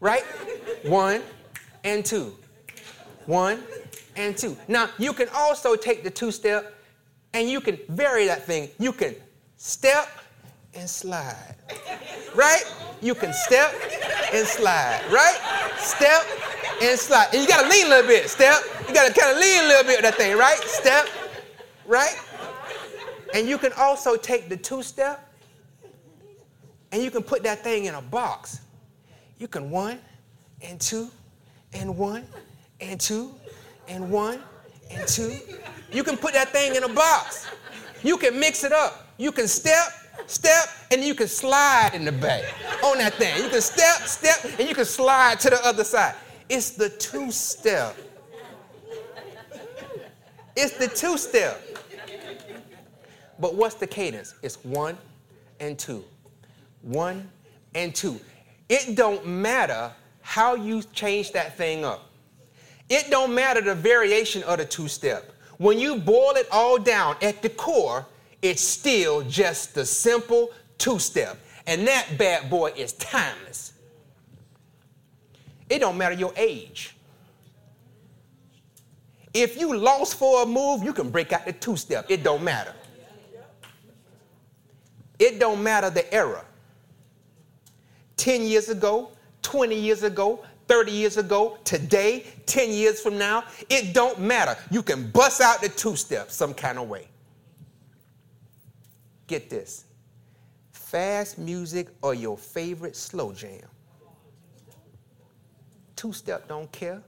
right? 0.00 0.22
One 0.84 1.22
and 1.84 2.04
two. 2.04 2.34
One 3.26 3.62
and 4.16 4.36
two. 4.36 4.56
Now, 4.68 4.90
you 4.98 5.12
can 5.12 5.28
also 5.34 5.76
take 5.76 6.04
the 6.04 6.10
two 6.10 6.30
step 6.30 6.74
and 7.34 7.48
you 7.48 7.60
can 7.60 7.78
vary 7.88 8.26
that 8.26 8.44
thing. 8.44 8.70
You 8.78 8.92
can 8.92 9.14
step 9.56 10.08
and 10.74 10.88
slide, 10.88 11.56
right? 12.34 12.62
You 13.00 13.14
can 13.14 13.32
step 13.32 13.74
and 14.32 14.46
slide, 14.46 15.02
right? 15.10 15.38
Step 15.78 16.22
and 16.82 16.98
slide. 16.98 17.28
And 17.32 17.42
you 17.42 17.48
gotta 17.48 17.68
lean 17.68 17.86
a 17.86 17.88
little 17.88 18.06
bit, 18.06 18.28
step. 18.28 18.62
You 18.88 18.94
gotta 18.94 19.12
kind 19.12 19.34
of 19.34 19.40
lean 19.40 19.64
a 19.64 19.66
little 19.66 19.84
bit 19.84 19.98
of 19.98 20.02
that 20.02 20.14
thing, 20.16 20.36
right? 20.36 20.58
Step, 20.64 21.08
right? 21.86 22.16
And 23.34 23.48
you 23.48 23.58
can 23.58 23.72
also 23.76 24.16
take 24.16 24.48
the 24.48 24.56
two 24.56 24.82
step 24.82 25.22
and 26.92 27.02
you 27.02 27.10
can 27.10 27.22
put 27.22 27.42
that 27.42 27.62
thing 27.62 27.86
in 27.86 27.94
a 27.94 28.02
box. 28.02 28.60
You 29.38 29.48
can 29.48 29.70
one 29.70 29.98
and 30.62 30.80
two 30.80 31.10
and 31.72 31.96
one 31.96 32.24
and 32.80 33.00
two 33.00 33.34
and 33.88 34.10
one 34.10 34.40
and 34.90 35.06
two. 35.06 35.36
You 35.92 36.02
can 36.02 36.16
put 36.16 36.32
that 36.34 36.50
thing 36.50 36.74
in 36.74 36.84
a 36.84 36.88
box. 36.88 37.46
You 38.02 38.16
can 38.16 38.38
mix 38.38 38.64
it 38.64 38.72
up. 38.72 39.08
You 39.18 39.32
can 39.32 39.48
step, 39.48 39.88
step, 40.26 40.68
and 40.90 41.02
you 41.02 41.14
can 41.14 41.28
slide 41.28 41.90
in 41.94 42.04
the 42.04 42.12
back 42.12 42.44
on 42.82 42.98
that 42.98 43.14
thing. 43.14 43.42
You 43.42 43.48
can 43.48 43.60
step, 43.60 44.02
step, 44.02 44.58
and 44.58 44.68
you 44.68 44.74
can 44.74 44.84
slide 44.84 45.40
to 45.40 45.50
the 45.50 45.66
other 45.66 45.84
side. 45.84 46.14
It's 46.48 46.70
the 46.70 46.88
two 46.90 47.30
step. 47.30 47.96
It's 50.54 50.76
the 50.78 50.88
two 50.88 51.18
step. 51.18 51.60
But 53.38 53.54
what's 53.54 53.74
the 53.74 53.86
cadence? 53.86 54.34
It's 54.42 54.64
one 54.64 54.96
and 55.60 55.78
two. 55.78 56.04
One 56.82 57.28
and 57.74 57.94
two. 57.94 58.18
It 58.68 58.96
don't 58.96 59.26
matter 59.26 59.92
how 60.22 60.54
you 60.54 60.82
change 60.92 61.32
that 61.32 61.56
thing 61.56 61.84
up. 61.84 62.10
It 62.88 63.10
don't 63.10 63.34
matter 63.34 63.60
the 63.60 63.74
variation 63.74 64.42
of 64.44 64.58
the 64.58 64.64
two 64.64 64.88
step. 64.88 65.32
When 65.58 65.78
you 65.78 65.96
boil 65.96 66.32
it 66.36 66.48
all 66.50 66.78
down 66.78 67.16
at 67.22 67.42
the 67.42 67.48
core, 67.48 68.06
it's 68.42 68.62
still 68.62 69.22
just 69.22 69.74
the 69.74 69.84
simple 69.84 70.50
two 70.78 70.98
step. 70.98 71.38
And 71.66 71.86
that 71.86 72.18
bad 72.18 72.50
boy 72.50 72.72
is 72.76 72.92
timeless. 72.94 73.72
It 75.68 75.80
don't 75.80 75.96
matter 75.96 76.14
your 76.14 76.32
age. 76.36 76.94
If 79.34 79.60
you 79.60 79.76
lost 79.76 80.16
for 80.16 80.42
a 80.42 80.46
move, 80.46 80.82
you 80.82 80.92
can 80.92 81.10
break 81.10 81.32
out 81.32 81.44
the 81.44 81.52
two 81.52 81.76
step. 81.76 82.06
It 82.08 82.22
don't 82.22 82.42
matter. 82.42 82.74
It 85.18 85.38
don't 85.38 85.62
matter 85.62 85.90
the 85.90 86.12
era. 86.12 86.44
10 88.16 88.42
years 88.42 88.68
ago, 88.68 89.10
20 89.42 89.78
years 89.78 90.02
ago, 90.02 90.44
30 90.68 90.90
years 90.90 91.16
ago, 91.16 91.58
today, 91.64 92.26
10 92.46 92.70
years 92.70 93.00
from 93.00 93.18
now, 93.18 93.44
it 93.68 93.94
don't 93.94 94.18
matter. 94.18 94.56
You 94.70 94.82
can 94.82 95.10
bust 95.10 95.40
out 95.40 95.60
the 95.60 95.68
two 95.68 95.96
step 95.96 96.30
some 96.30 96.54
kind 96.54 96.78
of 96.78 96.88
way. 96.88 97.08
Get 99.26 99.48
this. 99.48 99.84
Fast 100.72 101.38
music 101.38 101.88
or 102.02 102.14
your 102.14 102.36
favorite 102.36 102.96
slow 102.96 103.32
jam. 103.32 103.60
Two 105.94 106.12
step 106.12 106.48
don't 106.48 106.70
care. 106.72 107.02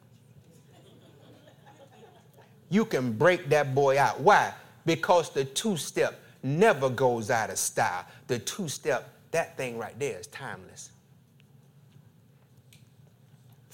You 2.70 2.84
can 2.84 3.12
break 3.12 3.48
that 3.48 3.74
boy 3.74 3.98
out. 3.98 4.20
Why? 4.20 4.52
Because 4.84 5.30
the 5.30 5.44
two 5.44 5.76
step 5.76 6.20
never 6.42 6.90
goes 6.90 7.30
out 7.30 7.50
of 7.50 7.58
style. 7.58 8.04
The 8.26 8.38
two 8.38 8.68
step, 8.68 9.12
that 9.30 9.56
thing 9.56 9.78
right 9.78 9.98
there 9.98 10.18
is 10.18 10.26
timeless 10.26 10.90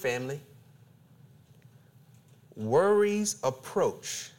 family, 0.04 0.38
worry's 2.56 3.36
approach 3.42 4.32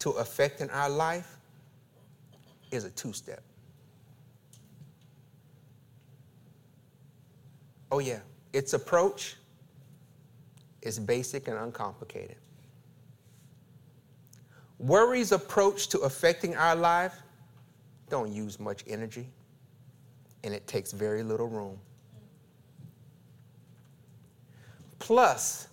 to 0.00 0.10
affecting 0.10 0.68
our 0.68 0.90
life 0.90 1.38
is 2.70 2.84
a 2.84 2.90
two 2.90 3.14
step. 3.14 3.42
Oh, 7.90 8.00
yeah, 8.00 8.18
its 8.52 8.74
approach 8.74 9.36
is 10.82 10.98
basic 10.98 11.48
and 11.48 11.56
uncomplicated. 11.56 12.36
Worry's 14.78 15.32
approach 15.32 15.88
to 15.88 16.00
affecting 16.00 16.54
our 16.54 16.76
life 16.76 17.14
don't 18.10 18.30
use 18.30 18.60
much 18.60 18.84
energy 18.86 19.26
and 20.42 20.52
it 20.52 20.66
takes 20.66 20.92
very 20.92 21.22
little 21.22 21.48
room. 21.48 21.78
Plus 25.04 25.68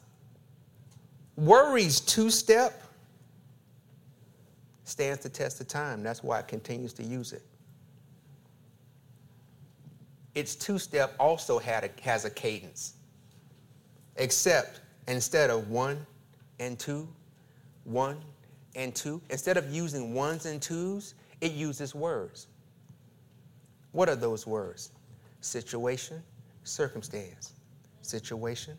worries 1.38 2.02
two 2.02 2.30
step 2.30 2.84
stands 4.84 5.24
the 5.24 5.30
test 5.30 5.62
of 5.62 5.70
time. 5.70 6.04
That's 6.04 6.22
why 6.22 6.40
it 6.40 6.50
continues 6.50 6.92
to 6.94 7.04
use 7.04 7.32
it. 7.32 7.42
Its 10.36 10.54
two 10.54 10.78
step 10.78 11.16
also 11.18 11.60
had 11.60 11.86
a, 11.86 12.02
has 12.02 12.26
a 12.26 12.30
cadence, 12.30 12.96
except 14.18 14.82
instead 15.08 15.50
of 15.50 15.70
one 15.70 16.06
and 16.60 16.78
two, 16.78 17.08
one 17.86 18.18
and 18.76 18.94
two, 18.94 19.22
instead 19.30 19.56
of 19.56 19.74
using 19.74 20.14
ones 20.14 20.46
and 20.46 20.62
twos, 20.62 21.14
it 21.40 21.54
uses 21.54 21.96
words. 21.96 22.48
What 23.94 24.10
are 24.10 24.16
those 24.18 24.46
words? 24.46 24.92
Situation, 25.40 26.22
circumstance. 26.66 27.54
Situation, 28.02 28.78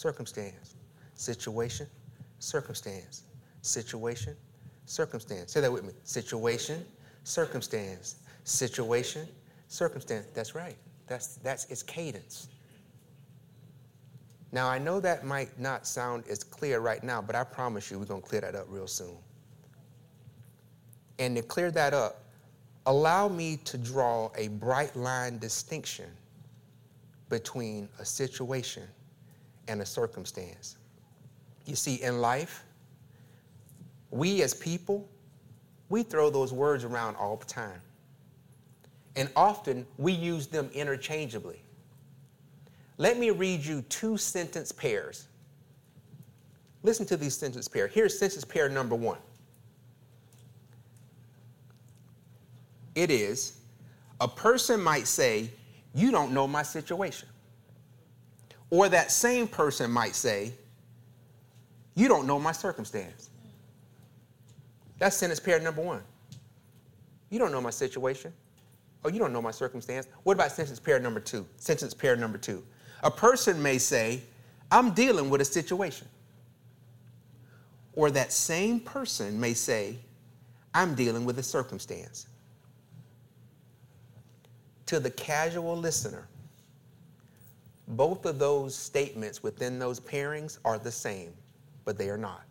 circumstance, 0.00 0.76
situation, 1.12 1.86
circumstance, 2.38 3.24
situation, 3.60 4.34
circumstance. 4.86 5.52
Say 5.52 5.60
that 5.60 5.70
with 5.70 5.84
me. 5.84 5.92
Situation, 6.04 6.86
circumstance, 7.24 8.16
situation, 8.44 9.28
circumstance. 9.68 10.26
That's 10.32 10.54
right. 10.54 10.76
That's 11.06 11.36
that's 11.36 11.66
its 11.66 11.82
cadence. 11.82 12.48
Now 14.52 14.68
I 14.68 14.78
know 14.78 15.00
that 15.00 15.26
might 15.26 15.60
not 15.60 15.86
sound 15.86 16.24
as 16.30 16.42
clear 16.42 16.80
right 16.80 17.04
now, 17.04 17.20
but 17.20 17.36
I 17.36 17.44
promise 17.44 17.90
you 17.90 17.98
we're 17.98 18.06
gonna 18.06 18.22
clear 18.22 18.40
that 18.40 18.54
up 18.54 18.68
real 18.70 18.86
soon. 18.86 19.18
And 21.18 21.36
to 21.36 21.42
clear 21.42 21.70
that 21.72 21.92
up, 21.92 22.24
allow 22.86 23.28
me 23.28 23.58
to 23.66 23.76
draw 23.76 24.30
a 24.34 24.48
bright 24.48 24.96
line 24.96 25.38
distinction 25.38 26.06
between 27.28 27.86
a 27.98 28.04
situation 28.06 28.84
and 29.68 29.80
a 29.82 29.86
circumstance. 29.86 30.76
You 31.66 31.76
see, 31.76 32.02
in 32.02 32.20
life, 32.20 32.64
we 34.10 34.42
as 34.42 34.54
people, 34.54 35.08
we 35.88 36.02
throw 36.02 36.30
those 36.30 36.52
words 36.52 36.84
around 36.84 37.16
all 37.16 37.36
the 37.36 37.46
time. 37.46 37.80
And 39.16 39.28
often 39.36 39.86
we 39.98 40.12
use 40.12 40.46
them 40.46 40.70
interchangeably. 40.72 41.62
Let 42.96 43.18
me 43.18 43.30
read 43.30 43.64
you 43.64 43.82
two 43.82 44.16
sentence 44.16 44.72
pairs. 44.72 45.26
Listen 46.82 47.06
to 47.06 47.16
these 47.16 47.36
sentence 47.36 47.68
pairs. 47.68 47.92
Here's 47.92 48.18
sentence 48.18 48.44
pair 48.44 48.68
number 48.68 48.94
one. 48.94 49.18
It 52.94 53.10
is, 53.10 53.60
a 54.20 54.28
person 54.28 54.80
might 54.80 55.06
say, 55.06 55.50
You 55.94 56.10
don't 56.10 56.32
know 56.32 56.46
my 56.46 56.62
situation. 56.62 57.28
Or 58.70 58.88
that 58.88 59.10
same 59.10 59.48
person 59.48 59.90
might 59.90 60.14
say, 60.14 60.52
You 61.94 62.08
don't 62.08 62.26
know 62.26 62.38
my 62.38 62.52
circumstance. 62.52 63.30
That's 64.98 65.16
sentence 65.16 65.40
pair 65.40 65.58
number 65.60 65.82
one. 65.82 66.02
You 67.30 67.38
don't 67.38 67.52
know 67.52 67.60
my 67.60 67.70
situation. 67.70 68.32
Oh, 69.04 69.08
you 69.08 69.18
don't 69.18 69.32
know 69.32 69.42
my 69.42 69.50
circumstance. 69.50 70.06
What 70.24 70.34
about 70.34 70.52
sentence 70.52 70.78
pair 70.78 71.00
number 71.00 71.20
two? 71.20 71.46
Sentence 71.56 71.94
pair 71.94 72.16
number 72.16 72.38
two. 72.38 72.62
A 73.02 73.10
person 73.10 73.62
may 73.62 73.78
say, 73.78 74.22
I'm 74.70 74.92
dealing 74.92 75.30
with 75.30 75.40
a 75.40 75.44
situation. 75.44 76.06
Or 77.94 78.10
that 78.10 78.32
same 78.32 78.80
person 78.80 79.40
may 79.40 79.54
say, 79.54 79.96
I'm 80.74 80.94
dealing 80.94 81.24
with 81.24 81.38
a 81.38 81.42
circumstance. 81.42 82.26
To 84.86 85.00
the 85.00 85.10
casual 85.10 85.76
listener, 85.76 86.28
both 87.90 88.24
of 88.26 88.38
those 88.38 88.74
statements 88.74 89.42
within 89.42 89.78
those 89.78 89.98
pairings 90.00 90.58
are 90.64 90.78
the 90.78 90.92
same, 90.92 91.32
but 91.84 91.98
they 91.98 92.08
are 92.08 92.18
not. 92.18 92.44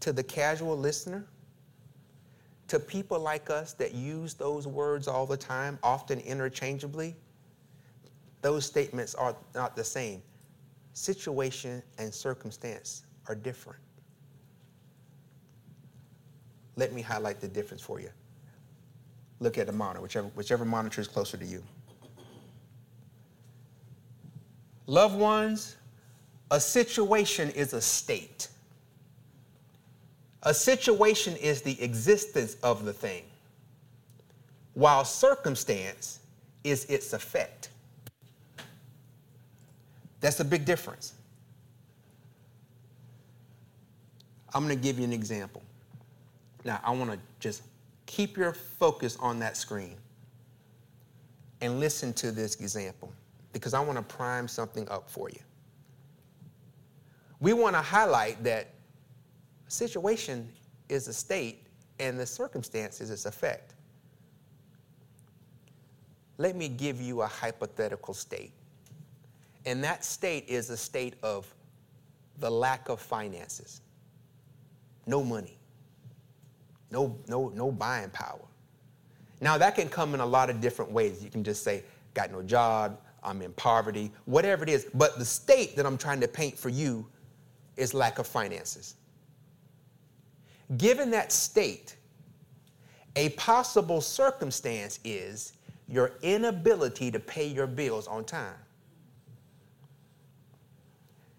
To 0.00 0.12
the 0.12 0.22
casual 0.22 0.76
listener, 0.76 1.26
to 2.68 2.78
people 2.78 3.18
like 3.18 3.50
us 3.50 3.72
that 3.74 3.94
use 3.94 4.34
those 4.34 4.66
words 4.66 5.08
all 5.08 5.26
the 5.26 5.36
time, 5.36 5.78
often 5.82 6.20
interchangeably, 6.20 7.14
those 8.42 8.66
statements 8.66 9.14
are 9.14 9.34
not 9.54 9.74
the 9.74 9.84
same. 9.84 10.22
Situation 10.92 11.82
and 11.98 12.12
circumstance 12.12 13.04
are 13.26 13.34
different. 13.34 13.78
Let 16.76 16.92
me 16.92 17.00
highlight 17.00 17.40
the 17.40 17.48
difference 17.48 17.82
for 17.82 18.00
you. 18.00 18.10
Look 19.40 19.56
at 19.58 19.66
the 19.66 19.72
monitor, 19.72 20.02
whichever, 20.02 20.28
whichever 20.28 20.64
monitor 20.64 21.00
is 21.00 21.08
closer 21.08 21.36
to 21.36 21.44
you. 21.44 21.62
Loved 24.86 25.16
ones, 25.16 25.76
a 26.50 26.60
situation 26.60 27.50
is 27.50 27.72
a 27.72 27.80
state. 27.80 28.48
A 30.42 30.52
situation 30.52 31.36
is 31.36 31.62
the 31.62 31.80
existence 31.82 32.56
of 32.62 32.84
the 32.84 32.92
thing, 32.92 33.24
while 34.74 35.04
circumstance 35.04 36.20
is 36.64 36.84
its 36.86 37.14
effect. 37.14 37.70
That's 40.20 40.40
a 40.40 40.44
big 40.44 40.64
difference. 40.64 41.14
I'm 44.52 44.64
going 44.64 44.76
to 44.76 44.82
give 44.82 44.98
you 44.98 45.04
an 45.04 45.12
example. 45.12 45.62
Now, 46.64 46.80
I 46.84 46.90
want 46.92 47.10
to 47.10 47.18
just 47.40 47.62
keep 48.06 48.36
your 48.36 48.52
focus 48.52 49.16
on 49.20 49.38
that 49.40 49.56
screen 49.56 49.96
and 51.60 51.80
listen 51.80 52.12
to 52.14 52.30
this 52.30 52.56
example 52.56 53.12
because 53.54 53.72
I 53.72 53.80
want 53.80 53.96
to 53.96 54.02
prime 54.02 54.46
something 54.46 54.86
up 54.90 55.08
for 55.08 55.30
you. 55.30 55.40
We 57.40 57.54
want 57.54 57.74
to 57.76 57.80
highlight 57.80 58.44
that 58.44 58.68
situation 59.68 60.50
is 60.90 61.08
a 61.08 61.14
state 61.14 61.66
and 61.98 62.20
the 62.20 62.26
circumstance 62.26 63.00
is 63.00 63.10
its 63.10 63.24
effect. 63.24 63.74
Let 66.36 66.56
me 66.56 66.68
give 66.68 67.00
you 67.00 67.22
a 67.22 67.26
hypothetical 67.26 68.12
state. 68.12 68.52
And 69.64 69.82
that 69.84 70.04
state 70.04 70.44
is 70.48 70.68
a 70.68 70.76
state 70.76 71.14
of 71.22 71.46
the 72.40 72.50
lack 72.50 72.90
of 72.90 73.00
finances 73.00 73.80
no 75.06 75.22
money, 75.22 75.58
no, 76.90 77.18
no, 77.28 77.50
no 77.50 77.70
buying 77.70 78.10
power. 78.10 78.40
Now, 79.40 79.58
that 79.58 79.74
can 79.74 79.88
come 79.88 80.14
in 80.14 80.20
a 80.20 80.26
lot 80.26 80.48
of 80.48 80.60
different 80.60 80.90
ways. 80.90 81.22
You 81.22 81.28
can 81.28 81.44
just 81.44 81.62
say, 81.62 81.84
got 82.14 82.32
no 82.32 82.42
job, 82.42 82.98
I'm 83.24 83.42
in 83.42 83.52
poverty, 83.52 84.12
whatever 84.26 84.62
it 84.62 84.68
is. 84.68 84.86
But 84.94 85.18
the 85.18 85.24
state 85.24 85.76
that 85.76 85.86
I'm 85.86 85.98
trying 85.98 86.20
to 86.20 86.28
paint 86.28 86.58
for 86.58 86.68
you 86.68 87.06
is 87.76 87.94
lack 87.94 88.18
of 88.18 88.26
finances. 88.26 88.94
Given 90.76 91.10
that 91.10 91.32
state, 91.32 91.96
a 93.16 93.30
possible 93.30 94.00
circumstance 94.00 95.00
is 95.04 95.52
your 95.88 96.12
inability 96.22 97.10
to 97.10 97.20
pay 97.20 97.46
your 97.46 97.66
bills 97.66 98.06
on 98.06 98.24
time. 98.24 98.54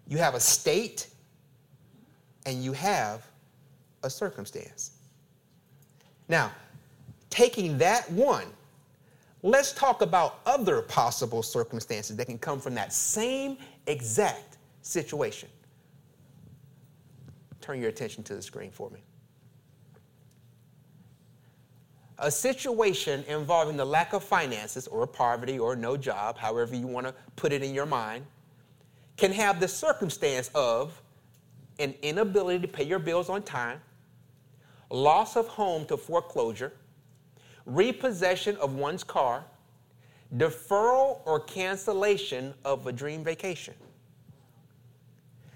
You 0.08 0.18
have 0.18 0.34
a 0.34 0.40
state 0.40 1.08
and 2.46 2.62
you 2.62 2.72
have 2.72 3.26
a 4.04 4.10
circumstance. 4.10 4.92
Now, 6.28 6.52
taking 7.28 7.76
that 7.78 8.10
one, 8.12 8.46
let's 9.46 9.72
talk 9.72 10.02
about 10.02 10.40
other 10.44 10.82
possible 10.82 11.40
circumstances 11.40 12.16
that 12.16 12.26
can 12.26 12.36
come 12.36 12.60
from 12.60 12.74
that 12.74 12.92
same 12.92 13.56
exact 13.86 14.58
situation. 14.82 15.48
Turn 17.60 17.80
your 17.80 17.88
attention 17.88 18.24
to 18.24 18.34
the 18.34 18.42
screen 18.42 18.72
for 18.72 18.90
me. 18.90 19.00
A 22.18 22.30
situation 22.30 23.24
involving 23.28 23.76
the 23.76 23.84
lack 23.84 24.14
of 24.14 24.24
finances 24.24 24.88
or 24.88 25.06
poverty 25.06 25.58
or 25.58 25.76
no 25.76 25.96
job, 25.96 26.38
however 26.38 26.74
you 26.74 26.88
want 26.88 27.06
to 27.06 27.14
put 27.36 27.52
it 27.52 27.62
in 27.62 27.72
your 27.72 27.86
mind, 27.86 28.24
can 29.16 29.30
have 29.30 29.60
the 29.60 29.68
circumstance 29.68 30.50
of 30.54 31.00
an 31.78 31.94
inability 32.02 32.60
to 32.60 32.68
pay 32.68 32.84
your 32.84 32.98
bills 32.98 33.28
on 33.28 33.42
time, 33.42 33.80
loss 34.90 35.36
of 35.36 35.46
home 35.46 35.86
to 35.86 35.96
foreclosure, 35.96 36.72
repossession 37.66 38.56
of 38.56 38.74
one's 38.74 39.04
car, 39.04 39.44
deferral 40.36 41.20
or 41.24 41.40
cancellation 41.40 42.54
of 42.64 42.86
a 42.86 42.92
dream 42.92 43.22
vacation. 43.22 43.74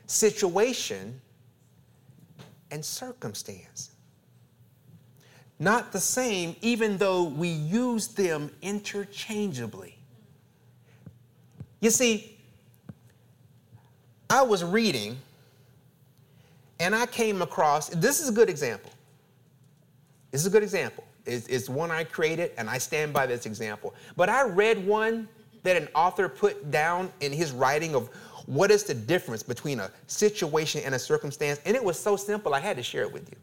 Situation 0.07 1.21
and 2.71 2.85
circumstance. 2.85 3.93
Not 5.59 5.93
the 5.93 6.01
same, 6.01 6.57
even 6.63 6.97
though 6.99 7.25
we 7.25 7.49
use 7.49 8.09
them 8.09 8.51
interchangeably. 8.63 9.97
You 11.81 11.91
see, 11.91 12.39
I 14.29 14.43
was 14.43 14.65
reading 14.65 15.19
and 16.79 16.95
I 16.95 17.07
came 17.07 17.43
across 17.43 17.89
this 17.91 18.21
is 18.21 18.29
a 18.29 18.33
good 18.33 18.49
example. 18.49 18.91
This 20.31 20.41
is 20.41 20.47
a 20.47 20.51
good 20.51 20.63
example. 20.63 21.05
It's, 21.27 21.47
it's 21.49 21.69
one 21.69 21.91
I 21.91 22.05
created, 22.05 22.53
and 22.57 22.69
I 22.69 22.79
stand 22.79 23.13
by 23.13 23.27
this 23.27 23.47
example. 23.47 23.95
But 24.17 24.29
I 24.29 24.43
read 24.43 24.85
one 24.87 25.29
that 25.63 25.77
an 25.77 25.89
author 25.95 26.29
put 26.29 26.71
down 26.71 27.13
in 27.21 27.33
his 27.33 27.53
writing 27.53 27.95
of 27.95 28.09
what 28.47 28.71
is 28.71 28.85
the 28.85 28.95
difference 28.95 29.43
between 29.43 29.81
a 29.81 29.91
situation 30.07 30.83
and 30.85 30.95
a 30.95 30.99
circumstance, 30.99 31.61
and 31.65 31.77
it 31.77 31.85
was 31.85 31.99
so 31.99 32.17
simple, 32.17 32.55
I 32.55 32.61
had 32.61 32.77
to 32.77 32.83
share 32.83 33.03
it 33.03 33.13
with 33.13 33.29
you. 33.31 33.37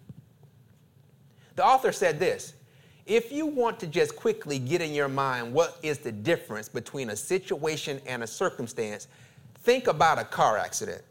The 1.55 1.65
author 1.65 1.91
said 1.91 2.19
this 2.19 2.53
if 3.05 3.31
you 3.31 3.45
want 3.45 3.79
to 3.79 3.87
just 3.87 4.17
quickly 4.17 4.59
get 4.59 4.81
in 4.81 4.93
your 4.93 5.07
mind 5.07 5.53
what 5.53 5.77
is 5.81 5.97
the 5.97 6.11
difference 6.11 6.67
between 6.67 7.09
a 7.09 7.15
situation 7.15 8.01
and 8.05 8.21
a 8.21 8.27
circumstance, 8.27 9.07
think 9.59 9.87
about 9.87 10.19
a 10.19 10.25
car 10.25 10.57
accident. 10.57 11.01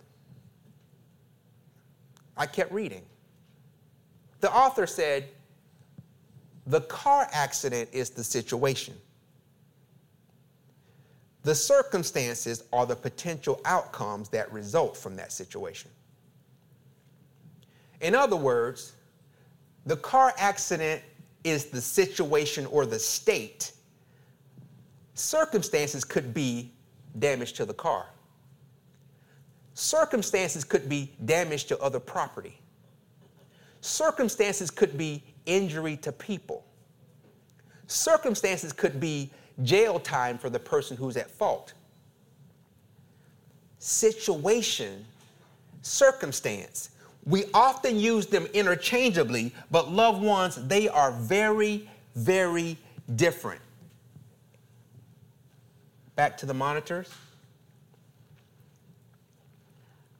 I 2.36 2.44
kept 2.44 2.70
reading. 2.70 3.02
The 4.40 4.52
author 4.52 4.86
said, 4.86 5.28
the 6.66 6.80
car 6.82 7.28
accident 7.32 7.88
is 7.92 8.10
the 8.10 8.24
situation. 8.24 8.94
The 11.44 11.54
circumstances 11.54 12.64
are 12.72 12.86
the 12.86 12.96
potential 12.96 13.60
outcomes 13.64 14.28
that 14.30 14.52
result 14.52 14.96
from 14.96 15.14
that 15.16 15.30
situation. 15.30 15.90
In 18.00 18.16
other 18.16 18.34
words, 18.34 18.94
the 19.86 19.96
car 19.96 20.34
accident 20.38 21.02
is 21.44 21.66
the 21.66 21.80
situation 21.80 22.66
or 22.66 22.84
the 22.84 22.98
state. 22.98 23.72
Circumstances 25.14 26.04
could 26.04 26.34
be 26.34 26.72
damage 27.20 27.52
to 27.54 27.64
the 27.64 27.74
car. 27.74 28.06
Circumstances 29.74 30.64
could 30.64 30.88
be 30.88 31.12
damage 31.24 31.66
to 31.66 31.78
other 31.80 32.00
property. 32.00 32.58
Circumstances 33.82 34.70
could 34.70 34.98
be 34.98 35.22
injury 35.46 35.96
to 35.98 36.12
people. 36.12 36.64
Circumstances 37.86 38.72
could 38.72 39.00
be 39.00 39.30
jail 39.62 39.98
time 39.98 40.38
for 40.38 40.50
the 40.50 40.58
person 40.58 40.96
who's 40.96 41.16
at 41.16 41.30
fault. 41.30 41.72
Situation, 43.78 45.04
circumstance. 45.82 46.90
We 47.24 47.44
often 47.54 47.98
use 47.98 48.26
them 48.26 48.46
interchangeably, 48.52 49.52
but 49.70 49.90
loved 49.90 50.22
ones, 50.22 50.56
they 50.66 50.88
are 50.88 51.12
very, 51.12 51.88
very 52.14 52.76
different. 53.14 53.60
Back 56.14 56.36
to 56.38 56.46
the 56.46 56.54
monitors. 56.54 57.12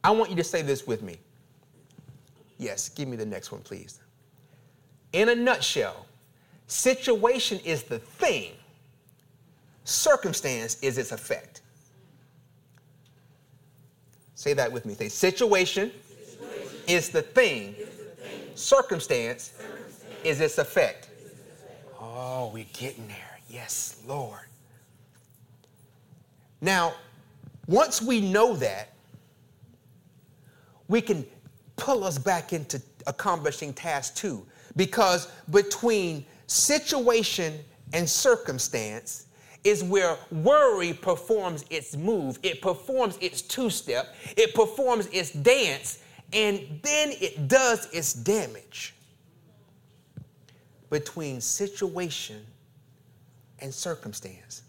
I 0.02 0.10
want 0.10 0.30
you 0.30 0.36
to 0.36 0.44
say 0.44 0.62
this 0.62 0.86
with 0.86 1.02
me. 1.02 1.16
Yes, 2.58 2.88
give 2.88 3.08
me 3.08 3.16
the 3.16 3.26
next 3.26 3.50
one, 3.50 3.60
please. 3.60 4.00
In 5.12 5.28
a 5.28 5.34
nutshell, 5.34 6.06
situation 6.66 7.60
is 7.64 7.84
the 7.84 7.98
thing, 7.98 8.52
circumstance 9.84 10.78
is 10.82 10.98
its 10.98 11.12
effect. 11.12 11.62
Say 14.34 14.52
that 14.52 14.70
with 14.70 14.84
me. 14.84 14.94
Say, 14.94 15.08
situation, 15.08 15.90
situation. 16.18 16.78
Is, 16.86 17.08
the 17.08 17.22
thing, 17.22 17.74
is 17.74 17.88
the 17.88 18.04
thing, 18.22 18.42
circumstance, 18.54 19.52
circumstance. 19.56 20.24
is 20.24 20.40
its 20.40 20.58
effect. 20.58 21.08
Oh, 21.98 22.50
we're 22.52 22.66
getting 22.74 23.08
there. 23.08 23.38
Yes, 23.48 24.02
Lord. 24.06 24.40
Now, 26.60 26.94
once 27.66 28.02
we 28.02 28.20
know 28.20 28.54
that, 28.56 28.92
we 30.88 31.00
can 31.00 31.26
pull 31.76 32.04
us 32.04 32.18
back 32.18 32.52
into 32.52 32.80
accomplishing 33.06 33.72
task 33.72 34.14
two 34.16 34.46
because 34.76 35.28
between 35.50 36.24
situation 36.46 37.58
and 37.92 38.08
circumstance 38.08 39.26
is 39.64 39.82
where 39.82 40.16
worry 40.30 40.92
performs 40.92 41.64
its 41.70 41.96
move, 41.96 42.38
it 42.42 42.62
performs 42.62 43.18
its 43.20 43.42
two 43.42 43.70
step, 43.70 44.14
it 44.36 44.54
performs 44.54 45.06
its 45.08 45.32
dance, 45.32 45.98
and 46.32 46.60
then 46.82 47.10
it 47.20 47.48
does 47.48 47.88
its 47.92 48.12
damage. 48.12 48.94
Between 50.88 51.40
situation 51.40 52.46
and 53.58 53.74
circumstance. 53.74 54.62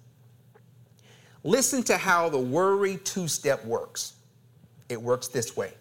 Listen 1.44 1.84
to 1.84 1.96
how 1.96 2.28
the 2.30 2.40
worry 2.40 2.98
two 3.04 3.28
step 3.28 3.64
works. 3.66 4.14
It 4.90 5.00
works 5.00 5.28
this 5.28 5.56
way 5.56 5.74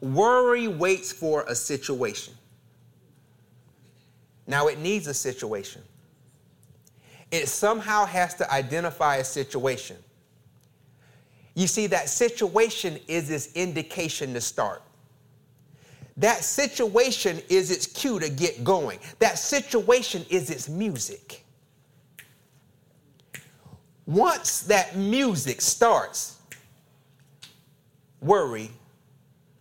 Worry 0.00 0.68
waits 0.68 1.12
for 1.12 1.44
a 1.48 1.54
situation. 1.54 2.34
Now 4.46 4.68
it 4.68 4.78
needs 4.78 5.06
a 5.06 5.14
situation. 5.14 5.82
It 7.30 7.48
somehow 7.48 8.06
has 8.06 8.34
to 8.36 8.50
identify 8.50 9.16
a 9.16 9.24
situation. 9.24 9.96
You 11.54 11.66
see, 11.66 11.88
that 11.88 12.08
situation 12.08 12.98
is 13.08 13.30
its 13.30 13.52
indication 13.54 14.32
to 14.34 14.40
start. 14.40 14.82
That 16.16 16.42
situation 16.42 17.40
is 17.48 17.70
its 17.70 17.86
cue 17.86 18.18
to 18.18 18.28
get 18.28 18.64
going. 18.64 18.98
That 19.18 19.38
situation 19.38 20.24
is 20.30 20.50
its 20.50 20.68
music. 20.68 21.44
Once 24.06 24.60
that 24.60 24.96
music 24.96 25.60
starts, 25.60 26.38
worry 28.20 28.70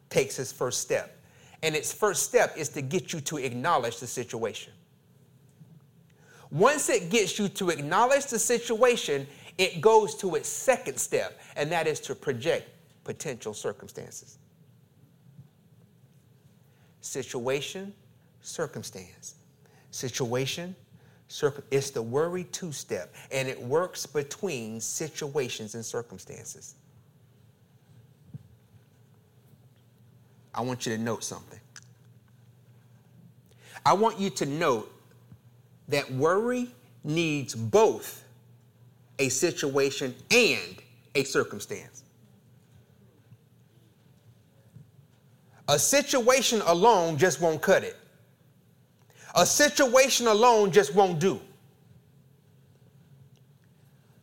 takes 0.09 0.39
its 0.39 0.51
first 0.51 0.81
step. 0.81 1.19
And 1.63 1.75
its 1.75 1.91
first 1.91 2.23
step 2.23 2.55
is 2.57 2.69
to 2.69 2.81
get 2.81 3.13
you 3.13 3.21
to 3.21 3.37
acknowledge 3.37 3.99
the 3.99 4.07
situation. 4.07 4.73
Once 6.51 6.89
it 6.89 7.09
gets 7.09 7.37
you 7.39 7.49
to 7.49 7.69
acknowledge 7.69 8.27
the 8.27 8.39
situation, 8.39 9.27
it 9.57 9.81
goes 9.81 10.15
to 10.15 10.35
its 10.35 10.47
second 10.47 10.97
step, 10.97 11.39
and 11.55 11.71
that 11.71 11.87
is 11.87 11.99
to 12.01 12.15
project 12.15 12.69
potential 13.03 13.53
circumstances. 13.53 14.37
Situation, 17.01 17.93
circumstance. 18.41 19.35
Situation, 19.91 20.75
it's 21.71 21.89
the 21.89 22.01
worry 22.01 22.45
two 22.45 22.71
step, 22.71 23.13
and 23.31 23.47
it 23.47 23.61
works 23.61 24.05
between 24.05 24.79
situations 24.79 25.75
and 25.75 25.83
circumstances. 25.83 26.75
I 30.57 30.61
want 30.61 30.87
you 30.87 30.97
to 30.97 31.01
note 31.01 31.23
something. 31.23 31.59
I 33.85 33.93
want 33.93 34.19
you 34.19 34.31
to 34.31 34.45
note 34.47 34.91
that 35.87 36.11
worry 36.11 36.69
needs 37.03 37.53
both 37.53 38.23
a 39.19 39.29
situation 39.29 40.15
and 40.31 40.75
a 41.13 41.23
circumstance. 41.23 42.03
A 45.69 45.77
situation 45.77 46.61
alone 46.65 47.17
just 47.17 47.39
won't 47.39 47.61
cut 47.61 47.83
it. 47.83 47.95
A 49.35 49.45
situation 49.45 50.25
alone 50.27 50.71
just 50.71 50.95
won't 50.95 51.19
do. 51.19 51.39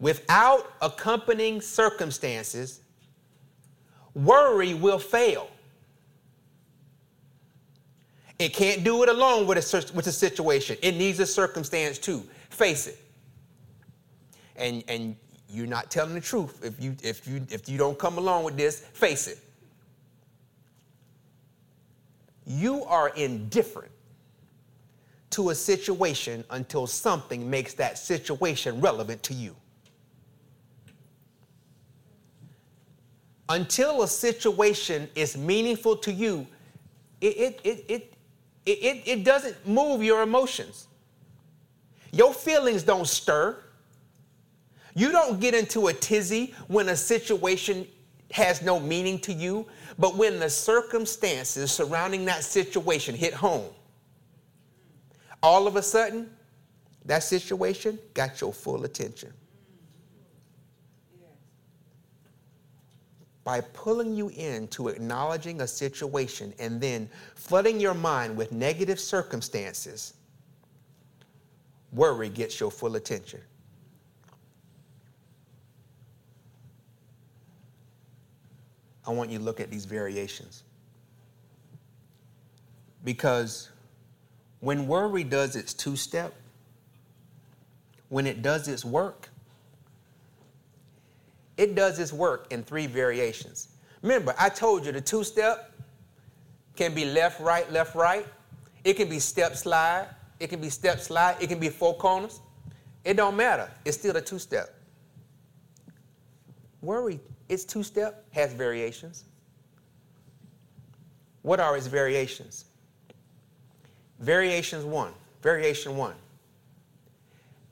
Without 0.01 0.73
accompanying 0.83 1.61
circumstances, 1.61 2.81
worry 4.15 4.75
will 4.75 4.99
fail. 4.99 5.49
It 8.39 8.53
can't 8.53 8.83
do 8.83 9.03
it 9.03 9.09
alone 9.09 9.47
with 9.47 9.59
a, 9.59 9.93
with 9.95 10.07
a 10.07 10.13
situation. 10.13 10.77
It 10.83 10.97
needs 10.97 11.21
a 11.21 11.27
circumstance 11.27 11.99
too. 11.99 12.25
Face 12.51 12.87
it 12.87 12.99
and 14.57 14.85
and 14.89 15.17
you're 15.49 15.67
not 15.67 15.91
telling 15.91 16.15
the 16.15 16.21
truth 16.21 16.65
if 16.65 16.83
you 16.83 16.97
if 17.03 17.27
you 17.27 17.47
if 17.51 17.69
you 17.69 17.79
don't 17.79 17.99
come 17.99 18.19
along 18.19 18.45
with 18.45 18.57
this 18.57 18.81
face 18.81 19.27
it 19.27 19.39
you 22.47 22.85
are 22.85 23.11
indifferent 23.11 23.91
to 25.31 25.51
a 25.51 25.55
situation 25.55 26.45
until 26.51 26.87
something 26.87 27.49
makes 27.49 27.75
that 27.75 27.99
situation 27.99 28.81
relevant 28.81 29.23
to 29.23 29.35
you 29.35 29.55
until 33.49 34.03
a 34.03 34.09
situation 34.09 35.09
is 35.15 35.37
meaningful 35.37 35.97
to 35.97 36.13
you 36.13 36.47
it, 37.21 37.59
it, 37.65 37.85
it, 37.89 38.14
it, 38.67 38.79
it, 38.83 39.03
it 39.07 39.25
doesn't 39.25 39.67
move 39.67 40.03
your 40.03 40.23
emotions 40.23 40.89
your 42.13 42.33
feelings 42.33 42.83
don't 42.83 43.07
stir 43.07 43.57
you 44.95 45.11
don't 45.11 45.41
get 45.41 45.55
into 45.55 45.89
a 45.89 45.93
tizzy 45.93 46.55
when 46.69 46.89
a 46.89 46.97
situation 46.97 47.87
has 48.31 48.63
no 48.63 48.81
meaning 48.81 49.19
to 49.21 49.33
you, 49.33 49.67
but 49.99 50.17
when 50.17 50.39
the 50.39 50.49
circumstances 50.49 51.71
surrounding 51.71 52.25
that 52.25 52.45
situation 52.45 53.15
hit 53.15 53.35
home, 53.35 53.71
all 55.43 55.67
of 55.67 55.77
a 55.77 55.83
sudden, 55.83 56.31
that 57.05 57.23
situation 57.23 57.99
got 58.15 58.41
your 58.41 58.53
full 58.53 58.85
attention. 58.85 59.33
By 63.45 63.61
pulling 63.61 64.15
you 64.15 64.31
into 64.31 64.89
acknowledging 64.89 65.61
a 65.61 65.67
situation 65.67 66.55
and 66.59 66.81
then 66.81 67.09
flooding 67.35 67.79
your 67.79 67.95
mind 67.95 68.37
with 68.37 68.53
negative 68.53 68.99
circumstances, 68.99 70.15
worry 71.93 72.31
gets 72.31 72.59
your 72.59 72.71
full 72.71 72.97
attention. 72.97 73.41
I 79.07 79.11
want 79.11 79.31
you 79.31 79.39
to 79.39 79.45
look 79.45 79.61
at 79.61 79.71
these 79.71 79.85
variations. 79.85 80.63
Because 83.05 83.69
when 84.61 84.87
worry 84.87 85.25
does 85.25 85.57
its 85.57 85.75
two 85.75 85.97
step, 85.97 86.33
when 88.09 88.27
it 88.27 88.41
does 88.41 88.67
its 88.69 88.85
work, 88.85 89.29
it 91.57 91.75
does 91.75 91.99
its 91.99 92.13
work 92.13 92.47
in 92.51 92.63
three 92.63 92.87
variations. 92.87 93.69
Remember, 94.03 94.35
I 94.39 94.49
told 94.49 94.85
you 94.87 94.93
the 94.93 95.01
two 95.01 95.25
step 95.25 95.73
can 96.77 96.95
be 96.95 97.05
left, 97.05 97.41
right, 97.41 97.71
left, 97.73 97.95
right. 97.95 98.27
It 98.83 98.95
can 98.95 99.09
be 99.09 99.19
step 99.19 99.57
slide. 99.57 100.09
It 100.41 100.49
can 100.49 100.61
be 100.61 100.69
step 100.69 101.01
slide. 101.01 101.37
It 101.41 101.49
can 101.49 101.59
be 101.59 101.69
four 101.69 101.95
corners. 101.97 102.41
It 103.05 103.17
don't 103.17 103.37
matter. 103.37 103.71
It's 103.85 103.97
still 103.97 104.17
a 104.17 104.21
two 104.21 104.39
step. 104.39 104.75
Worry 106.83 107.21
its 107.49 107.65
two 107.65 107.83
step 107.83 108.25
has 108.33 108.53
variations. 108.53 109.25
What 111.43 111.61
are 111.61 111.77
its 111.77 111.87
variations? 111.87 112.65
Variations 114.19 114.85
one. 114.85 115.13
Variation 115.43 115.97
one. 115.97 116.15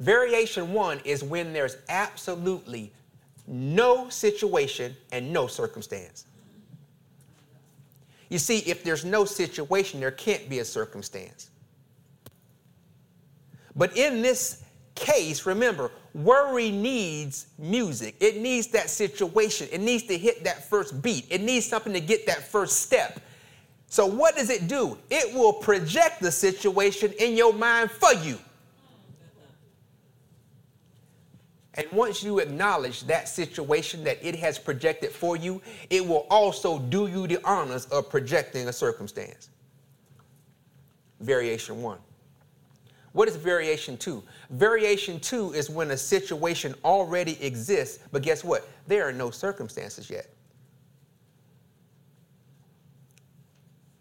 Variation 0.01 0.73
one 0.73 1.01
is 1.05 1.23
when 1.23 1.53
there's 1.53 1.77
absolutely 1.89 2.93
no 3.47 4.09
situation 4.09 4.97
and 5.11 5.33
no 5.33 5.47
circumstance. 5.47 6.27
You 8.29 8.39
see, 8.39 8.59
if 8.61 8.83
there's 8.83 9.05
no 9.05 9.25
situation, 9.25 10.01
there 10.01 10.11
can't 10.11 10.49
be 10.49 10.61
a 10.61 10.65
circumstance. 10.65 11.51
But 13.77 13.97
in 13.97 14.23
this 14.23 14.63
case, 14.95 15.45
remember, 15.47 15.91
worry 16.15 16.71
needs 16.71 17.47
music. 17.59 18.17
It 18.21 18.39
needs 18.39 18.69
that 18.69 18.91
situation. 18.91 19.69
It 19.73 19.81
needs 19.81 20.05
to 20.05 20.17
hit 20.17 20.45
that 20.45 20.69
first 20.69 21.03
beat. 21.03 21.27
It 21.31 21.41
needs 21.41 21.67
something 21.67 21.93
to 21.93 22.01
get 22.01 22.27
that 22.27 22.43
first 22.43 22.81
step. 22.81 23.21
So, 23.87 24.07
what 24.07 24.37
does 24.37 24.49
it 24.49 24.69
do? 24.69 24.97
It 25.11 25.35
will 25.35 25.53
project 25.53 26.23
the 26.23 26.33
situation 26.33 27.13
in 27.19 27.37
your 27.37 27.53
mind 27.53 27.91
for 27.91 28.15
you. 28.15 28.39
And 31.75 31.87
once 31.91 32.23
you 32.23 32.39
acknowledge 32.39 33.05
that 33.05 33.29
situation 33.29 34.05
that 34.05 34.19
it 34.23 34.37
has 34.37 34.59
projected 34.59 35.11
for 35.11 35.37
you, 35.37 35.63
it 35.89 36.07
will 36.07 36.27
also 36.29 36.79
do 36.79 37.07
you 37.07 37.27
the 37.27 37.39
honors 37.45 37.87
of 37.87 38.11
projecting 38.11 38.69
a 38.69 38.73
circumstance. 38.73 39.49
Variation 41.21 41.81
one. 41.81 41.99
What 43.13 43.29
is 43.29 43.37
variation 43.37 43.97
two? 43.97 44.23
Variation 44.51 45.19
two 45.21 45.53
is 45.53 45.71
when 45.71 45.91
a 45.93 45.97
situation 45.97 46.75
already 46.85 47.43
exists, 47.43 48.01
but 48.11 48.23
guess 48.23 48.45
what? 48.45 48.69
There 48.87 49.07
are 49.07 49.13
no 49.13 49.31
circumstances 49.31 50.11
yet. 50.11 50.29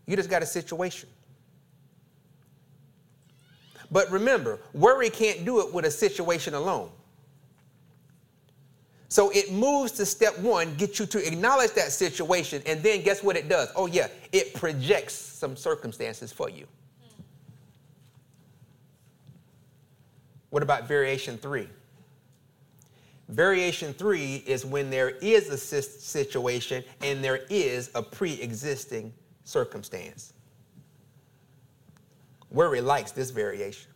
You 0.08 0.18
just 0.18 0.30
got 0.30 0.42
a 0.44 0.46
situation. 0.46 1.08
But 3.92 4.10
remember, 4.10 4.60
worry 4.74 5.10
can't 5.10 5.46
do 5.46 5.62
it 5.62 5.74
with 5.74 5.86
a 5.86 5.92
situation 5.92 6.54
alone. 6.54 6.90
So 9.12 9.30
it 9.32 9.52
moves 9.52 9.92
to 9.94 10.06
step 10.06 10.40
one, 10.40 10.74
get 10.76 10.98
you 10.98 11.06
to 11.08 11.28
acknowledge 11.28 11.72
that 11.72 11.92
situation, 11.92 12.64
and 12.66 12.82
then 12.82 13.02
guess 13.02 13.22
what 13.22 13.36
it 13.36 13.50
does? 13.50 13.68
Oh, 13.76 13.86
yeah, 13.86 14.08
it 14.32 14.54
projects 14.54 15.14
some 15.14 15.58
circumstances 15.58 16.32
for 16.32 16.50
you. 16.50 16.66
What 20.50 20.64
about 20.64 20.88
variation 20.88 21.38
three? 21.38 21.68
Variation 23.28 23.94
three 23.94 24.46
is 24.48 24.66
when 24.66 24.90
there 24.90 25.10
is 25.10 25.50
a 25.50 25.58
situation 25.58 26.82
and 27.02 27.22
there 27.22 27.42
is 27.50 27.92
a 27.96 28.02
pre 28.02 28.36
existing 28.36 29.12
circumstance. 29.44 30.32
Worry 32.50 32.80
likes 32.80 33.12
this 33.12 33.30
variation 33.30 33.91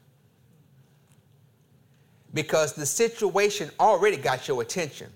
because 2.36 2.74
the 2.74 2.86
situation 2.86 3.72
already 3.80 4.18
got 4.18 4.48
your 4.48 4.62
attention. 4.62 5.10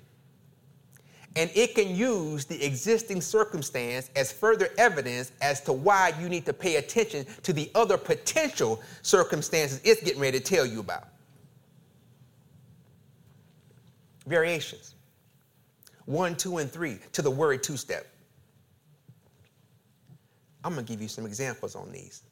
and 1.35 1.51
it 1.53 1.75
can 1.75 1.95
use 1.95 2.45
the 2.45 2.65
existing 2.65 3.21
circumstance 3.21 4.09
as 4.15 4.31
further 4.33 4.69
evidence 4.79 5.31
as 5.41 5.61
to 5.61 5.71
why 5.71 6.11
you 6.19 6.27
need 6.27 6.45
to 6.45 6.53
pay 6.53 6.77
attention 6.77 7.25
to 7.43 7.53
the 7.53 7.69
other 7.75 7.97
potential 7.97 8.81
circumstances 9.03 9.79
it's 9.83 10.01
getting 10.03 10.19
ready 10.19 10.39
to 10.39 10.43
tell 10.43 10.65
you 10.65 10.79
about. 10.79 11.09
Variations 14.27 14.95
one, 16.05 16.35
two, 16.35 16.57
and 16.57 16.71
three 16.71 16.97
to 17.13 17.21
the 17.21 17.31
worry 17.31 17.59
two 17.59 17.77
step. 17.77 18.07
I'm 20.63 20.73
going 20.73 20.85
to 20.85 20.91
give 20.91 21.01
you 21.01 21.07
some 21.07 21.25
examples 21.25 21.75
on 21.75 21.91
these 21.91 22.23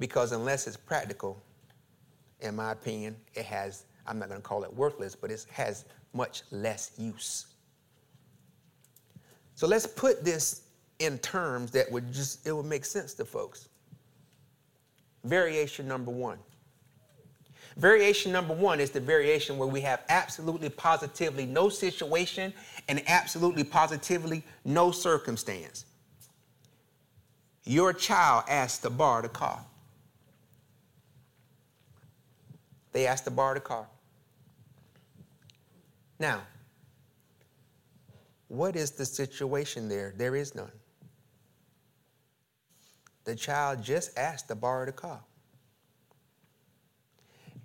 because 0.00 0.32
unless 0.32 0.66
it's 0.66 0.76
practical, 0.76 1.40
in 2.42 2.56
my 2.56 2.72
opinion, 2.72 3.16
it 3.34 3.44
has, 3.44 3.84
I'm 4.06 4.18
not 4.18 4.28
going 4.28 4.40
to 4.40 4.46
call 4.46 4.64
it 4.64 4.72
worthless, 4.72 5.14
but 5.14 5.30
it 5.30 5.46
has 5.50 5.84
much 6.12 6.42
less 6.50 6.92
use. 6.96 7.46
So 9.54 9.66
let's 9.66 9.86
put 9.86 10.24
this 10.24 10.62
in 10.98 11.18
terms 11.18 11.70
that 11.72 11.90
would 11.90 12.12
just, 12.12 12.46
it 12.46 12.52
would 12.52 12.66
make 12.66 12.84
sense 12.84 13.14
to 13.14 13.24
folks. 13.24 13.68
Variation 15.24 15.86
number 15.86 16.10
one. 16.10 16.38
Variation 17.76 18.32
number 18.32 18.54
one 18.54 18.80
is 18.80 18.90
the 18.90 19.00
variation 19.00 19.56
where 19.56 19.68
we 19.68 19.80
have 19.80 20.02
absolutely 20.08 20.68
positively 20.68 21.46
no 21.46 21.68
situation 21.68 22.52
and 22.88 23.02
absolutely 23.06 23.64
positively 23.64 24.42
no 24.64 24.90
circumstance. 24.90 25.84
Your 27.64 27.92
child 27.92 28.44
asked 28.48 28.82
to 28.82 28.90
borrow 28.90 29.22
the 29.22 29.28
car. 29.28 29.64
They 32.92 33.06
asked 33.06 33.24
to 33.24 33.30
borrow 33.30 33.54
the 33.54 33.60
car. 33.60 33.86
Now, 36.18 36.42
what 38.48 38.74
is 38.74 38.90
the 38.90 39.06
situation 39.06 39.88
there? 39.88 40.12
There 40.16 40.34
is 40.34 40.54
none. 40.54 40.72
The 43.24 43.36
child 43.36 43.82
just 43.82 44.18
asked 44.18 44.48
to 44.48 44.54
borrow 44.54 44.86
the 44.86 44.92
car. 44.92 45.20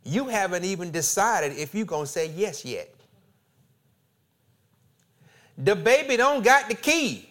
You 0.03 0.25
haven't 0.25 0.63
even 0.63 0.91
decided 0.91 1.57
if 1.57 1.73
you're 1.73 1.85
going 1.85 2.05
to 2.05 2.11
say 2.11 2.31
yes 2.35 2.63
yet. 2.63 2.93
The 5.57 5.75
baby 5.75 6.17
don't 6.17 6.43
got 6.43 6.69
the 6.69 6.75
key. 6.75 7.29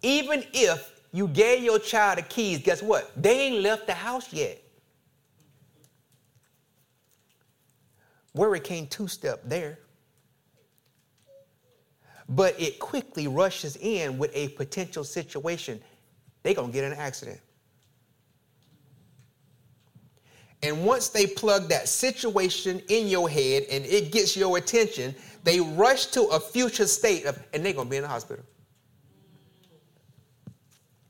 Even 0.00 0.44
if 0.54 1.02
you 1.12 1.28
gave 1.28 1.62
your 1.62 1.78
child 1.78 2.18
the 2.18 2.22
keys, 2.22 2.60
guess 2.60 2.82
what? 2.82 3.10
They 3.20 3.40
ain't 3.40 3.62
left 3.62 3.86
the 3.86 3.92
house 3.92 4.32
yet. 4.32 4.61
Worry 8.34 8.60
came 8.60 8.86
two 8.86 9.08
step 9.08 9.42
there. 9.44 9.78
But 12.28 12.58
it 12.58 12.78
quickly 12.78 13.28
rushes 13.28 13.76
in 13.76 14.16
with 14.16 14.30
a 14.34 14.48
potential 14.50 15.04
situation. 15.04 15.80
They're 16.42 16.54
going 16.54 16.68
to 16.68 16.72
get 16.72 16.84
in 16.84 16.92
an 16.92 16.98
accident. 16.98 17.40
And 20.62 20.84
once 20.84 21.08
they 21.08 21.26
plug 21.26 21.68
that 21.68 21.88
situation 21.88 22.80
in 22.88 23.08
your 23.08 23.28
head 23.28 23.64
and 23.70 23.84
it 23.84 24.12
gets 24.12 24.36
your 24.36 24.56
attention, 24.56 25.14
they 25.42 25.60
rush 25.60 26.06
to 26.06 26.22
a 26.28 26.38
future 26.38 26.86
state 26.86 27.26
of, 27.26 27.42
and 27.52 27.64
they're 27.64 27.72
going 27.72 27.88
to 27.88 27.90
be 27.90 27.96
in 27.96 28.02
the 28.02 28.08
hospital. 28.08 28.44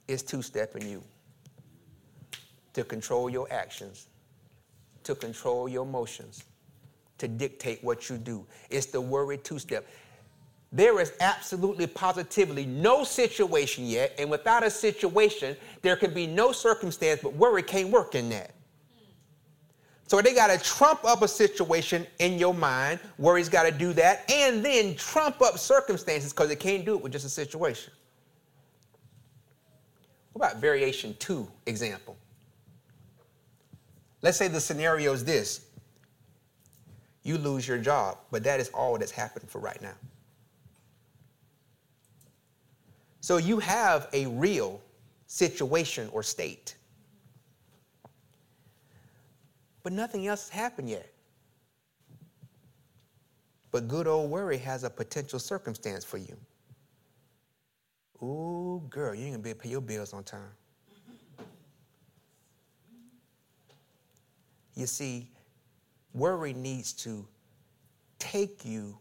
It's 0.09 0.23
two 0.23 0.43
stepping 0.43 0.89
you 0.89 1.03
to 2.73 2.83
control 2.83 3.29
your 3.29 3.47
actions, 3.53 4.09
to 5.05 5.15
control 5.15 5.69
your 5.69 5.85
emotions, 5.85 6.45
to 7.23 7.29
dictate 7.29 7.83
what 7.85 8.11
you 8.11 8.19
do. 8.19 8.45
It's 8.69 8.87
the 8.87 9.01
worry 9.01 9.39
two 9.39 9.61
step. 9.61 9.87
There 10.73 11.01
is 11.01 11.13
absolutely 11.21 11.87
positively 11.87 12.67
no 12.67 13.05
situation 13.05 13.87
yet, 13.87 14.13
and 14.19 14.29
without 14.29 14.65
a 14.65 14.71
situation, 14.71 15.57
there 15.83 15.95
can 15.95 16.13
be 16.13 16.27
no 16.27 16.51
circumstance, 16.51 17.21
but 17.23 17.33
worry 17.35 17.63
can't 17.63 17.91
work 17.91 18.17
in 18.17 18.29
that. 18.31 18.55
So 20.09 20.21
they 20.21 20.35
got 20.35 20.49
to 20.49 20.59
trump 20.59 21.05
up 21.05 21.23
a 21.23 21.29
situation 21.29 22.09
in 22.19 22.41
your 22.41 22.53
mind 22.55 22.99
he's 23.39 23.49
got 23.49 23.63
to 23.63 23.71
do 23.71 23.93
that 23.93 24.29
and 24.31 24.65
then 24.65 24.97
trump 24.97 25.41
up 25.41 25.59
circumstances 25.59 26.33
because 26.33 26.51
it 26.51 26.59
can't 26.59 26.85
do 26.85 26.97
it 26.97 27.03
with 27.03 27.13
just 27.13 27.25
a 27.25 27.31
situation. 27.31 27.93
What 30.33 30.49
about 30.49 30.61
variation 30.61 31.15
two 31.21 31.49
example? 31.67 32.17
Let's 34.23 34.37
say 34.37 34.49
the 34.49 34.61
scenario 34.61 35.13
is 35.13 35.25
this 35.25 35.67
you 37.23 37.39
lose 37.39 37.67
your 37.67 37.79
job, 37.79 38.19
but 38.31 38.43
that 38.45 38.61
is 38.61 38.69
all 38.71 38.99
that's 38.99 39.13
happened 39.13 39.49
for 39.49 39.61
right 39.61 39.81
now. 39.81 39.95
So 43.21 43.37
you 43.37 43.61
have 43.61 44.09
a 44.13 44.27
real 44.27 44.81
situation 45.27 46.09
or 46.13 46.23
state 46.23 46.77
but 49.83 49.93
nothing 49.93 50.27
else 50.27 50.49
has 50.49 50.61
happened 50.61 50.89
yet. 50.89 51.13
But 53.71 53.89
good 53.89 54.07
old 54.07 54.31
worry 54.31 54.59
has 54.59 54.85
a 54.85 54.91
potential 54.91 55.39
circumstance 55.39 56.05
for 56.05 56.19
you. 56.19 56.37
Ooh, 58.23 58.83
girl, 58.89 59.15
you 59.15 59.25
ain't 59.25 59.33
gonna 59.35 59.43
be 59.43 59.51
able 59.51 59.59
to 59.59 59.63
pay 59.65 59.71
your 59.71 59.81
bills 59.81 60.13
on 60.13 60.23
time. 60.23 60.53
You 64.75 64.87
see, 64.87 65.29
worry 66.15 66.53
needs 66.53 66.93
to 66.93 67.27
take 68.19 68.65
you 68.65 68.97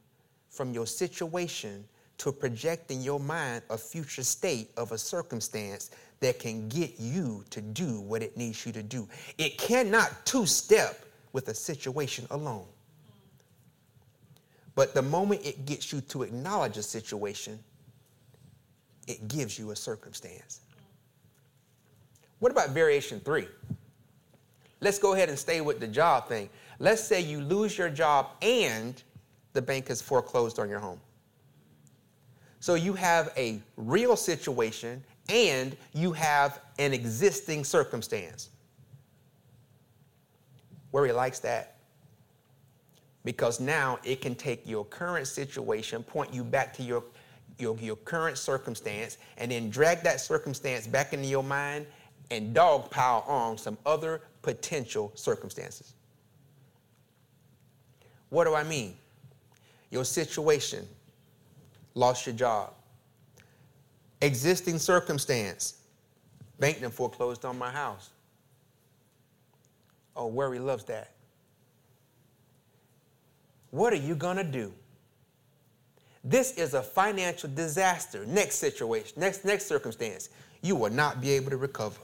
from 0.50 0.74
your 0.74 0.86
situation 0.86 1.86
to 2.18 2.32
project 2.32 2.92
in 2.92 3.02
your 3.02 3.20
mind 3.20 3.64
a 3.70 3.78
future 3.78 4.24
state 4.24 4.70
of 4.78 4.92
a 4.92 4.98
circumstance 4.98 5.92
that 6.20 6.38
can 6.38 6.70
get 6.70 7.00
you 7.00 7.44
to 7.50 7.62
do 7.62 8.00
what 8.02 8.22
it 8.22 8.38
needs 8.38 8.66
you 8.66 8.72
to 8.72 8.84
do. 8.84 9.08
It 9.38 9.58
cannot 9.58 10.26
two 10.26 10.46
step 10.46 11.04
with 11.34 11.48
a 11.48 11.54
situation 11.54 12.28
alone. 12.30 12.68
But 14.76 14.94
the 14.94 15.02
moment 15.02 15.46
it 15.46 15.66
gets 15.66 15.92
you 15.92 16.02
to 16.02 16.24
acknowledge 16.24 16.78
a 16.78 16.84
situation, 16.84 17.60
it 19.08 19.28
gives 19.28 19.58
you 19.58 19.72
a 19.72 19.76
circumstance. 19.76 20.62
What 22.40 22.52
about 22.52 22.70
variation 22.70 23.20
three? 23.20 23.48
Let's 24.80 24.98
go 24.98 25.14
ahead 25.14 25.30
and 25.30 25.38
stay 25.38 25.62
with 25.62 25.80
the 25.80 25.88
job 25.88 26.28
thing. 26.28 26.50
Let's 26.82 27.04
say 27.04 27.22
you 27.22 27.42
lose 27.42 27.78
your 27.78 27.92
job 27.92 28.32
and 28.42 29.00
the 29.54 29.62
bank 29.62 29.90
has 29.90 30.02
foreclosed 30.02 30.58
on 30.58 30.68
your 30.68 30.80
home. 30.80 31.00
So 32.60 32.74
you 32.74 32.94
have 32.94 33.32
a 33.38 33.62
real 33.78 34.16
situation 34.16 35.04
and 35.30 35.78
you 35.94 36.12
have 36.14 36.60
an 36.80 36.92
existing 36.92 37.66
circumstance. 37.66 38.50
Where 40.90 41.04
Worry 41.04 41.12
likes 41.12 41.38
that 41.42 41.76
because 43.26 43.60
now 43.60 44.00
it 44.04 44.20
can 44.20 44.34
take 44.34 44.68
your 44.68 44.84
current 44.84 45.28
situation, 45.28 46.02
point 46.02 46.34
you 46.34 46.44
back 46.44 46.74
to 46.78 46.82
your, 46.82 47.04
your, 47.60 47.78
your 47.78 47.98
current 47.98 48.40
circumstance, 48.40 49.20
and 49.38 49.52
then 49.52 49.70
drag 49.70 50.02
that 50.02 50.20
circumstance 50.20 50.88
back 50.88 51.14
into 51.14 51.28
your 51.28 51.44
mind 51.44 51.86
and 52.32 52.56
dogpile 52.56 53.30
on 53.30 53.60
some 53.60 53.78
other 53.86 54.22
potential 54.42 55.12
circumstances. 55.14 55.94
What 58.32 58.46
do 58.46 58.56
I 58.56 58.64
mean? 58.64 58.96
Your 59.92 60.06
situation, 60.06 60.88
lost 61.94 62.26
your 62.26 62.34
job, 62.34 62.74
existing 64.22 64.80
circumstance. 64.80 65.76
Bank 66.58 66.80
them 66.80 66.92
foreclosed 66.92 67.44
on 67.44 67.58
my 67.58 67.70
house. 67.70 68.10
Oh, 70.16 70.28
worry 70.28 70.60
loves 70.60 70.86
that. 70.86 71.12
What 73.72 73.92
are 73.92 73.98
you 73.98 74.16
going 74.16 74.38
to 74.38 74.44
do? 74.44 74.72
This 76.24 76.54
is 76.54 76.74
a 76.74 76.82
financial 76.82 77.50
disaster. 77.54 78.26
Next 78.26 78.56
situation, 78.56 79.20
next, 79.20 79.44
next 79.44 79.66
circumstance, 79.66 80.30
you 80.62 80.76
will 80.76 80.92
not 80.92 81.20
be 81.20 81.32
able 81.32 81.50
to 81.50 81.58
recover. 81.58 82.00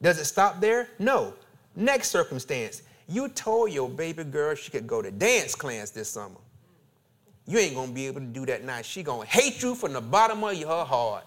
Does 0.00 0.18
it 0.18 0.24
stop 0.24 0.60
there? 0.60 0.88
No. 0.98 1.34
Next 1.76 2.10
circumstance, 2.10 2.82
you 3.08 3.28
told 3.28 3.72
your 3.72 3.88
baby 3.88 4.24
girl 4.24 4.54
she 4.54 4.70
could 4.70 4.86
go 4.86 5.02
to 5.02 5.10
dance 5.10 5.54
class 5.54 5.90
this 5.90 6.08
summer. 6.08 6.40
You 7.46 7.58
ain't 7.58 7.74
gonna 7.74 7.92
be 7.92 8.06
able 8.06 8.20
to 8.20 8.26
do 8.26 8.46
that 8.46 8.64
now. 8.64 8.82
She 8.82 9.02
gonna 9.02 9.26
hate 9.26 9.62
you 9.62 9.74
from 9.74 9.92
the 9.92 10.00
bottom 10.00 10.44
of 10.44 10.56
her 10.56 10.84
heart. 10.84 11.24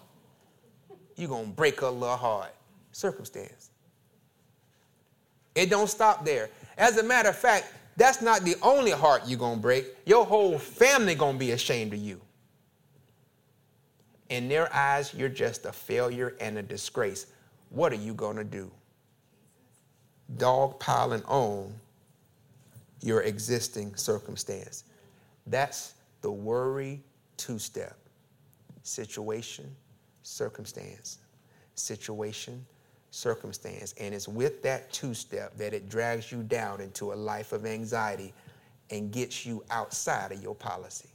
You 1.16 1.28
gonna 1.28 1.48
break 1.48 1.82
her 1.82 1.90
little 1.90 2.16
heart. 2.16 2.54
Circumstance. 2.92 3.70
It 5.54 5.70
don't 5.70 5.90
stop 5.90 6.26
there. 6.26 6.50
As 6.78 6.98
a 6.98 7.04
matter 7.04 7.30
of 7.30 7.36
fact, 7.38 7.74
that's 7.98 8.22
not 8.22 8.42
the 8.42 8.56
only 8.62 8.92
heart 8.92 9.24
you're 9.26 9.40
gonna 9.40 9.60
break. 9.60 9.86
Your 10.06 10.26
whole 10.26 10.58
family 10.58 11.16
gonna 11.16 11.38
be 11.38 11.52
ashamed 11.52 11.94
of 11.94 12.00
you. 12.00 12.20
In 14.30 14.50
their 14.50 14.74
eyes, 14.74 15.14
you're 15.14 15.30
just 15.30 15.66
a 15.66 15.72
failure 15.72 16.36
and 16.40 16.58
a 16.58 16.64
disgrace. 16.64 17.28
What 17.70 17.92
are 17.92 17.98
you 17.98 18.14
gonna 18.14 18.44
do? 18.44 18.72
Dog 20.38 20.80
piling 20.80 21.24
on 21.26 21.74
your 23.02 23.22
existing 23.22 23.96
circumstance. 23.96 24.84
That's 25.48 25.94
the 26.22 26.32
worry 26.32 27.02
two 27.38 27.60
step 27.60 27.98
situation, 28.84 29.74
circumstance, 30.24 31.20
situation, 31.76 32.66
circumstance. 33.12 33.94
And 34.00 34.14
it's 34.14 34.28
with 34.28 34.62
that 34.64 34.92
two 34.92 35.14
step 35.14 35.56
that 35.58 35.74
it 35.74 35.90
drags 35.90 36.32
you 36.32 36.44
down 36.44 36.82
into 36.82 37.14
a 37.14 37.16
life 37.16 37.52
of 37.52 37.66
anxiety 37.66 38.34
and 38.90 39.12
gets 39.12 39.46
you 39.46 39.64
outside 39.70 40.32
of 40.32 40.42
your 40.42 40.56
policy. 40.56 41.10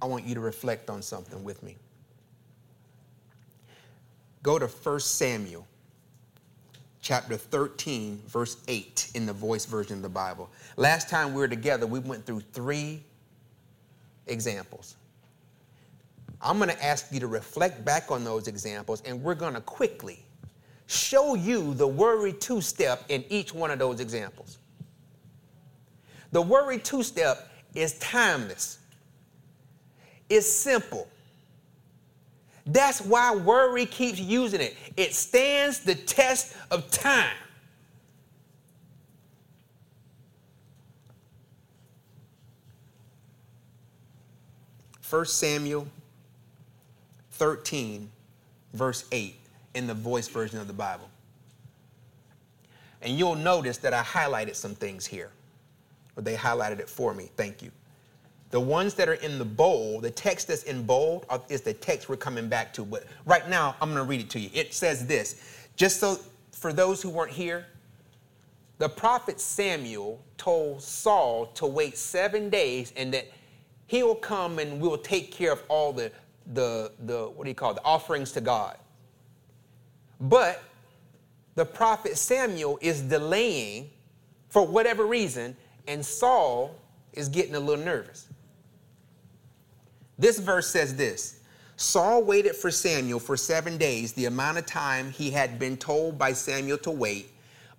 I 0.00 0.06
want 0.06 0.24
you 0.24 0.34
to 0.34 0.40
reflect 0.40 0.90
on 0.90 1.02
something 1.02 1.42
with 1.42 1.62
me. 1.62 1.76
Go 4.48 4.58
to 4.58 4.66
1 4.66 5.00
Samuel 5.00 5.66
chapter 7.02 7.36
13, 7.36 8.22
verse 8.28 8.56
8 8.66 9.10
in 9.14 9.26
the 9.26 9.32
voice 9.34 9.66
version 9.66 9.96
of 9.96 10.02
the 10.02 10.08
Bible. 10.08 10.48
Last 10.78 11.10
time 11.10 11.34
we 11.34 11.40
were 11.40 11.48
together, 11.48 11.86
we 11.86 11.98
went 11.98 12.24
through 12.24 12.40
three 12.54 13.02
examples. 14.26 14.96
I'm 16.40 16.56
going 16.56 16.70
to 16.70 16.82
ask 16.82 17.12
you 17.12 17.20
to 17.20 17.26
reflect 17.26 17.84
back 17.84 18.10
on 18.10 18.24
those 18.24 18.48
examples, 18.48 19.02
and 19.02 19.22
we're 19.22 19.34
going 19.34 19.52
to 19.52 19.60
quickly 19.60 20.18
show 20.86 21.34
you 21.34 21.74
the 21.74 21.86
worry 21.86 22.32
two 22.32 22.62
step 22.62 23.04
in 23.10 23.26
each 23.28 23.52
one 23.52 23.70
of 23.70 23.78
those 23.78 24.00
examples. 24.00 24.56
The 26.32 26.40
worry 26.40 26.78
two 26.78 27.02
step 27.02 27.50
is 27.74 27.98
timeless, 27.98 28.78
it's 30.30 30.50
simple. 30.50 31.06
That's 32.68 33.00
why 33.00 33.34
worry 33.34 33.86
keeps 33.86 34.20
using 34.20 34.60
it. 34.60 34.76
It 34.96 35.14
stands 35.14 35.80
the 35.80 35.94
test 35.94 36.54
of 36.70 36.90
time. 36.90 37.34
First 45.00 45.38
Samuel 45.38 45.88
13, 47.30 48.10
verse 48.74 49.06
8, 49.10 49.34
in 49.72 49.86
the 49.86 49.94
voice 49.94 50.28
version 50.28 50.58
of 50.58 50.66
the 50.66 50.74
Bible. 50.74 51.08
And 53.00 53.18
you'll 53.18 53.34
notice 53.34 53.78
that 53.78 53.94
I 53.94 54.02
highlighted 54.02 54.54
some 54.54 54.74
things 54.74 55.06
here, 55.06 55.30
or 56.16 56.22
they 56.22 56.34
highlighted 56.34 56.80
it 56.80 56.90
for 56.90 57.14
me. 57.14 57.30
Thank 57.34 57.62
you. 57.62 57.70
The 58.50 58.60
ones 58.60 58.94
that 58.94 59.08
are 59.08 59.14
in 59.14 59.38
the 59.38 59.44
bold, 59.44 60.02
the 60.02 60.10
text 60.10 60.48
that's 60.48 60.62
in 60.62 60.84
bold 60.84 61.26
is 61.48 61.60
the 61.60 61.74
text 61.74 62.08
we're 62.08 62.16
coming 62.16 62.48
back 62.48 62.72
to. 62.74 62.84
But 62.84 63.04
right 63.26 63.48
now, 63.48 63.76
I'm 63.80 63.92
going 63.92 64.02
to 64.02 64.08
read 64.08 64.20
it 64.20 64.30
to 64.30 64.40
you. 64.40 64.50
It 64.54 64.72
says 64.72 65.06
this 65.06 65.68
just 65.76 66.00
so 66.00 66.18
for 66.52 66.72
those 66.72 67.00
who 67.00 67.10
weren't 67.10 67.32
here, 67.32 67.66
the 68.78 68.88
prophet 68.88 69.40
Samuel 69.40 70.22
told 70.36 70.82
Saul 70.82 71.46
to 71.54 71.66
wait 71.66 71.96
seven 71.96 72.48
days 72.48 72.92
and 72.96 73.12
that 73.12 73.26
he 73.86 74.02
will 74.02 74.14
come 74.14 74.58
and 74.58 74.80
we 74.80 74.88
will 74.88 74.98
take 74.98 75.32
care 75.32 75.52
of 75.52 75.62
all 75.68 75.92
the, 75.92 76.12
the, 76.52 76.92
the 77.06 77.28
what 77.28 77.44
do 77.44 77.50
you 77.50 77.54
call 77.54 77.72
it, 77.72 77.74
the 77.74 77.84
offerings 77.84 78.32
to 78.32 78.40
God. 78.40 78.76
But 80.20 80.62
the 81.54 81.64
prophet 81.64 82.16
Samuel 82.16 82.78
is 82.80 83.02
delaying 83.02 83.90
for 84.48 84.66
whatever 84.66 85.06
reason, 85.06 85.56
and 85.86 86.04
Saul 86.04 86.74
is 87.12 87.28
getting 87.28 87.54
a 87.54 87.60
little 87.60 87.84
nervous. 87.84 88.27
This 90.18 90.38
verse 90.38 90.66
says 90.68 90.96
this 90.96 91.40
Saul 91.76 92.24
waited 92.24 92.56
for 92.56 92.70
Samuel 92.70 93.20
for 93.20 93.36
seven 93.36 93.78
days, 93.78 94.12
the 94.12 94.24
amount 94.24 94.58
of 94.58 94.66
time 94.66 95.12
he 95.12 95.30
had 95.30 95.58
been 95.58 95.76
told 95.76 96.18
by 96.18 96.32
Samuel 96.32 96.78
to 96.78 96.90
wait. 96.90 97.30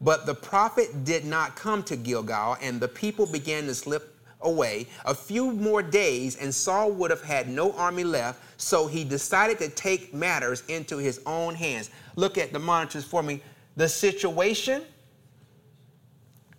But 0.02 0.26
the 0.26 0.34
prophet 0.34 1.04
did 1.04 1.26
not 1.26 1.58
come 1.58 1.84
to 1.84 1.98
Gilgal, 1.98 2.56
and 2.62 2.80
the 2.80 2.88
people 2.88 3.26
began 3.26 3.66
to 3.66 3.76
slip 3.76 4.16
away. 4.40 4.88
A 5.04 5.14
few 5.14 5.52
more 5.52 5.84
days, 5.84 6.38
and 6.38 6.56
Saul 6.56 6.92
would 6.94 7.12
have 7.12 7.22
had 7.22 7.50
no 7.50 7.74
army 7.74 8.06
left, 8.06 8.42
so 8.56 8.88
he 8.88 9.04
decided 9.04 9.58
to 9.60 9.68
take 9.68 10.14
matters 10.14 10.64
into 10.70 10.98
his 10.98 11.20
own 11.26 11.54
hands. 11.54 11.90
Look 12.16 12.38
at 12.38 12.54
the 12.54 12.60
monitors 12.60 13.04
for 13.04 13.22
me. 13.22 13.42
The 13.76 13.90
situation 13.90 14.84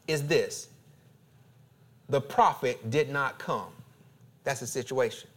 is 0.07 0.27
this 0.27 0.69
the 2.11 2.21
prophet 2.21 2.91
did 2.91 3.09
not 3.09 3.39
come. 3.39 3.73
That's 4.45 4.61
the 4.61 4.67
situation 4.67 5.30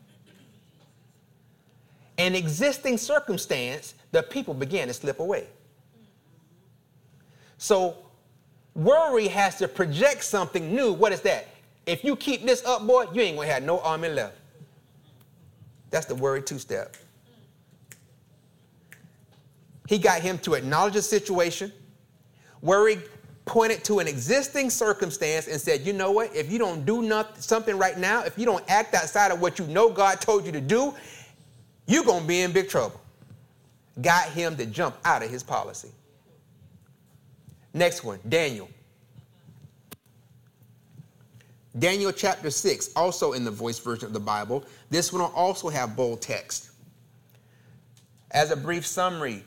an 2.17 2.35
existing 2.35 2.97
circumstance, 2.97 3.95
the 4.11 4.23
people 4.23 4.53
began 4.53 4.87
to 4.87 4.93
slip 4.93 5.19
away. 5.19 5.47
So 7.57 7.97
worry 8.75 9.27
has 9.27 9.57
to 9.57 9.67
project 9.67 10.23
something 10.23 10.75
new. 10.75 10.93
What 10.93 11.11
is 11.11 11.21
that? 11.21 11.47
If 11.85 12.03
you 12.03 12.15
keep 12.15 12.45
this 12.45 12.63
up, 12.65 12.85
boy, 12.85 13.05
you 13.13 13.21
ain't 13.21 13.37
gonna 13.37 13.47
have 13.47 13.63
no 13.63 13.79
army 13.79 14.09
left. 14.09 14.37
That's 15.89 16.05
the 16.05 16.15
worry 16.15 16.41
two 16.41 16.59
step. 16.59 16.95
He 19.87 19.97
got 19.97 20.21
him 20.21 20.37
to 20.39 20.53
acknowledge 20.53 20.93
the 20.93 21.01
situation. 21.01 21.71
Worry 22.61 22.99
pointed 23.45 23.83
to 23.83 23.99
an 23.99 24.07
existing 24.07 24.69
circumstance 24.69 25.47
and 25.47 25.59
said, 25.59 25.81
you 25.81 25.91
know 25.93 26.11
what? 26.11 26.33
If 26.33 26.51
you 26.51 26.57
don't 26.57 26.85
do 26.85 27.01
nothing, 27.01 27.41
something 27.41 27.77
right 27.77 27.97
now, 27.97 28.23
if 28.23 28.37
you 28.37 28.45
don't 28.45 28.63
act 28.69 28.95
outside 28.95 29.31
of 29.31 29.41
what 29.41 29.59
you 29.59 29.67
know 29.67 29.89
God 29.89 30.21
told 30.21 30.45
you 30.45 30.51
to 30.53 30.61
do, 30.61 30.93
you're 31.85 32.03
going 32.03 32.21
to 32.21 32.27
be 32.27 32.41
in 32.41 32.51
big 32.51 32.69
trouble. 32.69 32.99
Got 34.01 34.29
him 34.29 34.55
to 34.57 34.65
jump 34.65 34.97
out 35.05 35.23
of 35.23 35.29
his 35.29 35.43
policy. 35.43 35.89
Next 37.73 38.03
one, 38.03 38.19
Daniel. 38.27 38.69
Daniel 41.77 42.11
chapter 42.11 42.51
6, 42.51 42.91
also 42.95 43.33
in 43.33 43.43
the 43.43 43.51
voice 43.51 43.79
version 43.79 44.05
of 44.05 44.13
the 44.13 44.19
Bible. 44.19 44.63
This 44.89 45.11
one 45.11 45.23
will 45.23 45.31
also 45.35 45.69
have 45.69 45.95
bold 45.95 46.21
text. 46.21 46.69
As 48.29 48.51
a 48.51 48.55
brief 48.55 48.85
summary, 48.85 49.43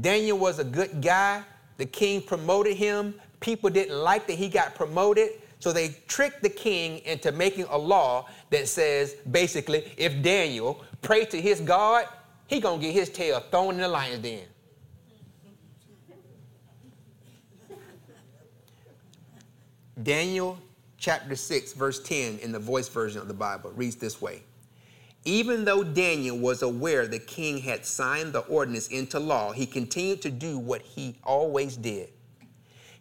Daniel 0.00 0.38
was 0.38 0.58
a 0.58 0.64
good 0.64 1.02
guy. 1.02 1.42
The 1.76 1.86
king 1.86 2.22
promoted 2.22 2.76
him. 2.76 3.14
People 3.40 3.68
didn't 3.68 3.96
like 3.96 4.26
that 4.26 4.34
he 4.34 4.48
got 4.48 4.74
promoted. 4.74 5.30
So 5.58 5.72
they 5.72 5.96
tricked 6.06 6.42
the 6.42 6.48
king 6.48 6.98
into 7.04 7.32
making 7.32 7.64
a 7.70 7.76
law 7.76 8.26
that 8.50 8.68
says 8.68 9.16
basically, 9.30 9.90
if 9.96 10.22
Daniel 10.22 10.84
prayed 11.02 11.30
to 11.30 11.40
his 11.40 11.60
God, 11.60 12.06
he 12.46 12.60
gonna 12.60 12.80
get 12.80 12.92
his 12.92 13.08
tail 13.10 13.40
thrown 13.50 13.74
in 13.74 13.80
the 13.80 13.88
lion's 13.88 14.22
den. 14.22 14.44
Daniel 20.02 20.58
chapter 20.98 21.34
6, 21.34 21.72
verse 21.72 22.02
10 22.02 22.38
in 22.40 22.52
the 22.52 22.58
voice 22.58 22.88
version 22.88 23.20
of 23.20 23.28
the 23.28 23.34
Bible 23.34 23.72
reads 23.74 23.96
this 23.96 24.20
way 24.20 24.42
Even 25.24 25.64
though 25.64 25.82
Daniel 25.82 26.36
was 26.36 26.62
aware 26.62 27.06
the 27.06 27.18
king 27.18 27.58
had 27.58 27.86
signed 27.86 28.32
the 28.32 28.40
ordinance 28.40 28.88
into 28.88 29.18
law, 29.18 29.52
he 29.52 29.64
continued 29.64 30.20
to 30.22 30.30
do 30.30 30.58
what 30.58 30.82
he 30.82 31.16
always 31.24 31.76
did 31.76 32.10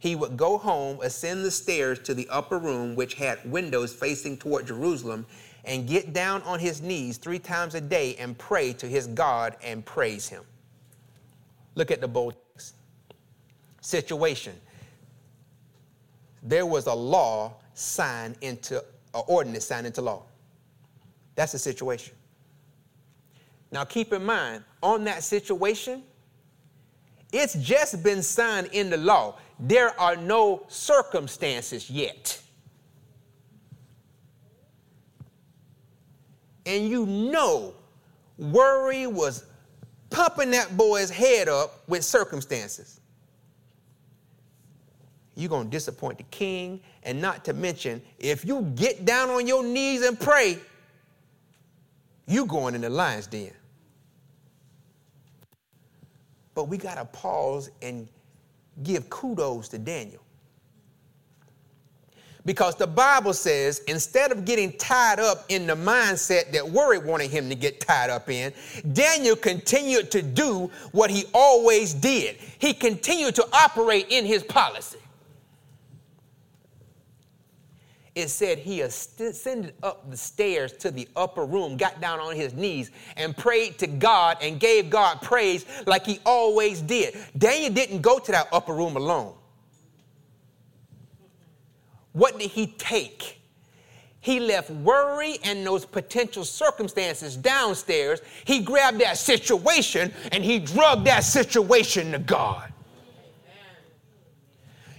he 0.05 0.15
would 0.15 0.37
go 0.37 0.59
home, 0.59 0.99
ascend 1.01 1.43
the 1.43 1.49
stairs 1.49 1.97
to 1.99 2.13
the 2.13 2.29
upper 2.29 2.59
room, 2.59 2.95
which 2.95 3.15
had 3.15 3.39
windows 3.49 3.91
facing 3.91 4.37
toward 4.37 4.67
Jerusalem, 4.67 5.25
and 5.65 5.87
get 5.87 6.13
down 6.13 6.41
on 6.43 6.59
his 6.59 6.81
knees 6.81 7.17
three 7.17 7.39
times 7.39 7.75
a 7.75 7.81
day 7.81 8.15
and 8.17 8.37
pray 8.37 8.73
to 8.73 8.87
his 8.87 9.07
God 9.07 9.55
and 9.63 9.85
praise 9.85 10.27
him. 10.27 10.43
Look 11.75 11.91
at 11.91 12.01
the 12.01 12.07
bold 12.07 12.35
situation. 13.81 14.53
There 16.43 16.65
was 16.65 16.87
a 16.87 16.93
law 16.93 17.53
signed 17.73 18.37
into, 18.41 18.77
an 19.13 19.23
ordinance 19.27 19.65
signed 19.65 19.87
into 19.87 20.01
law. 20.01 20.23
That's 21.35 21.51
the 21.51 21.59
situation. 21.59 22.15
Now 23.71 23.83
keep 23.83 24.13
in 24.13 24.23
mind, 24.23 24.63
on 24.81 25.03
that 25.05 25.23
situation, 25.23 26.03
it's 27.33 27.55
just 27.55 28.03
been 28.03 28.21
signed 28.21 28.67
into 28.67 28.95
law 28.97 29.35
there 29.59 29.97
are 29.99 30.15
no 30.15 30.63
circumstances 30.67 31.89
yet. 31.89 32.41
And 36.65 36.89
you 36.89 37.05
know, 37.05 37.73
worry 38.37 39.07
was 39.07 39.45
pumping 40.09 40.51
that 40.51 40.75
boy's 40.75 41.09
head 41.09 41.47
up 41.47 41.87
with 41.87 42.03
circumstances. 42.03 42.99
You're 45.35 45.49
going 45.49 45.65
to 45.65 45.69
disappoint 45.69 46.17
the 46.17 46.23
king, 46.31 46.79
and 47.03 47.21
not 47.21 47.43
to 47.45 47.53
mention, 47.53 48.01
if 48.19 48.45
you 48.45 48.61
get 48.75 49.03
down 49.03 49.29
on 49.29 49.45
your 49.45 49.63
knees 49.63 50.01
and 50.01 50.17
pray, 50.17 50.57
you're 52.25 52.47
going 52.47 52.73
in 52.73 52.81
the 52.81 52.89
lion's 52.89 53.27
den. 53.27 53.51
But 56.53 56.69
we 56.69 56.77
got 56.77 56.95
to 56.95 57.05
pause 57.05 57.69
and 57.81 58.07
give 58.81 59.09
kudos 59.09 59.67
to 59.69 59.77
Daniel. 59.77 60.24
Because 62.45 62.75
the 62.75 62.85
Bible 62.85 63.33
says 63.33 63.79
instead 63.87 64.31
of 64.31 64.45
getting 64.45 64.71
tied 64.73 65.19
up 65.19 65.45
in 65.49 65.65
the 65.65 65.75
mindset 65.75 66.51
that 66.51 66.67
worry 66.67 66.99
wanted 66.99 67.31
him 67.31 67.49
to 67.49 67.55
get 67.55 67.79
tied 67.79 68.11
up 68.11 68.29
in, 68.29 68.53
Daniel 68.93 69.35
continued 69.35 70.11
to 70.11 70.21
do 70.21 70.69
what 70.91 71.09
he 71.09 71.25
always 71.33 71.93
did. 71.93 72.35
He 72.59 72.73
continued 72.73 73.35
to 73.35 73.47
operate 73.51 74.07
in 74.09 74.25
his 74.25 74.43
policy. 74.43 74.99
It 78.13 78.29
said 78.29 78.59
he 78.59 78.79
ascended 78.79 79.73
up 79.83 80.09
the 80.09 80.15
stairs 80.15 80.71
to 80.77 80.89
the 80.89 81.07
upper 81.17 81.45
room, 81.45 81.75
got 81.75 81.99
down 81.99 82.21
on 82.21 82.33
his 82.33 82.53
knees, 82.53 82.89
and 83.17 83.35
prayed 83.35 83.77
to 83.79 83.87
God 83.87 84.37
and 84.41 84.57
gave 84.57 84.89
God 84.89 85.21
praise 85.21 85.65
like 85.85 86.05
he 86.05 86.19
always 86.25 86.79
did. 86.79 87.17
Daniel 87.37 87.73
didn't 87.73 88.01
go 88.01 88.17
to 88.19 88.31
that 88.31 88.47
upper 88.53 88.73
room 88.73 88.95
alone. 88.95 89.33
What 92.15 92.39
did 92.39 92.49
he 92.49 92.67
take? 92.67 93.41
He 94.21 94.39
left 94.39 94.69
worry 94.69 95.37
and 95.43 95.67
those 95.67 95.85
potential 95.85 96.45
circumstances 96.45 97.35
downstairs. 97.35 98.21
He 98.45 98.61
grabbed 98.61 99.01
that 99.01 99.17
situation 99.17 100.13
and 100.31 100.41
he 100.41 100.59
drugged 100.59 101.05
that 101.07 101.25
situation 101.25 102.13
to 102.13 102.19
God. 102.19 102.71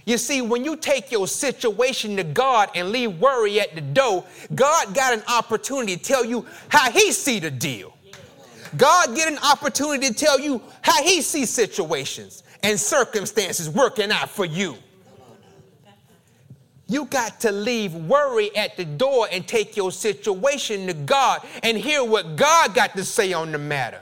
You 0.05 0.19
see, 0.19 0.43
when 0.43 0.63
you 0.63 0.75
take 0.75 1.11
your 1.11 1.27
situation 1.27 2.15
to 2.17 2.23
God 2.23 2.69
and 2.75 2.91
leave 2.91 3.19
worry 3.19 3.59
at 3.59 3.73
the 3.73 3.81
door, 3.81 4.23
God 4.53 4.93
got 4.93 5.11
an 5.11 5.23
opportunity 5.27 5.97
to 5.97 6.03
tell 6.03 6.23
you 6.23 6.45
how 6.69 6.91
he 6.91 7.11
see 7.11 7.39
the 7.39 7.49
deal. 7.49 7.97
God 8.77 9.15
get 9.15 9.27
an 9.27 9.39
opportunity 9.39 10.07
to 10.07 10.13
tell 10.13 10.39
you 10.39 10.61
how 10.83 11.01
he 11.01 11.23
sees 11.23 11.49
situations 11.49 12.43
and 12.61 12.79
circumstances 12.79 13.71
working 13.71 14.11
out 14.11 14.29
for 14.29 14.45
you. 14.45 14.77
You 16.87 17.05
got 17.05 17.41
to 17.41 17.51
leave 17.51 17.93
worry 17.93 18.55
at 18.55 18.77
the 18.77 18.85
door 18.85 19.27
and 19.31 19.45
take 19.45 19.75
your 19.75 19.91
situation 19.91 20.87
to 20.87 20.93
God 20.93 21.45
and 21.63 21.77
hear 21.77 22.03
what 22.03 22.37
God 22.37 22.73
got 22.73 22.95
to 22.95 23.03
say 23.03 23.33
on 23.33 23.51
the 23.51 23.57
matter. 23.57 24.01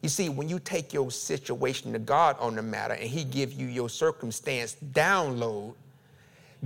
You 0.00 0.08
see, 0.08 0.28
when 0.28 0.48
you 0.48 0.58
take 0.58 0.92
your 0.92 1.10
situation 1.10 1.92
to 1.92 1.98
God 1.98 2.36
on 2.38 2.56
the 2.56 2.62
matter 2.62 2.94
and 2.94 3.08
He 3.08 3.24
give 3.24 3.52
you 3.52 3.66
your 3.66 3.88
circumstance 3.88 4.76
download, 4.92 5.74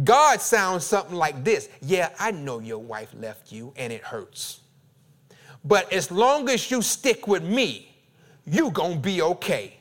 God 0.04 0.40
sounds 0.40 0.84
something 0.84 1.14
like 1.14 1.42
this. 1.44 1.68
Yeah, 1.80 2.10
I 2.18 2.30
know 2.30 2.60
your 2.60 2.78
wife 2.78 3.12
left 3.18 3.50
you 3.50 3.72
and 3.76 3.92
it 3.92 4.02
hurts. 4.02 4.60
But 5.64 5.92
as 5.92 6.10
long 6.10 6.48
as 6.48 6.70
you 6.70 6.82
stick 6.82 7.26
with 7.26 7.42
me, 7.42 7.96
you 8.46 8.70
gonna 8.70 8.96
be 8.96 9.22
okay. 9.22 9.77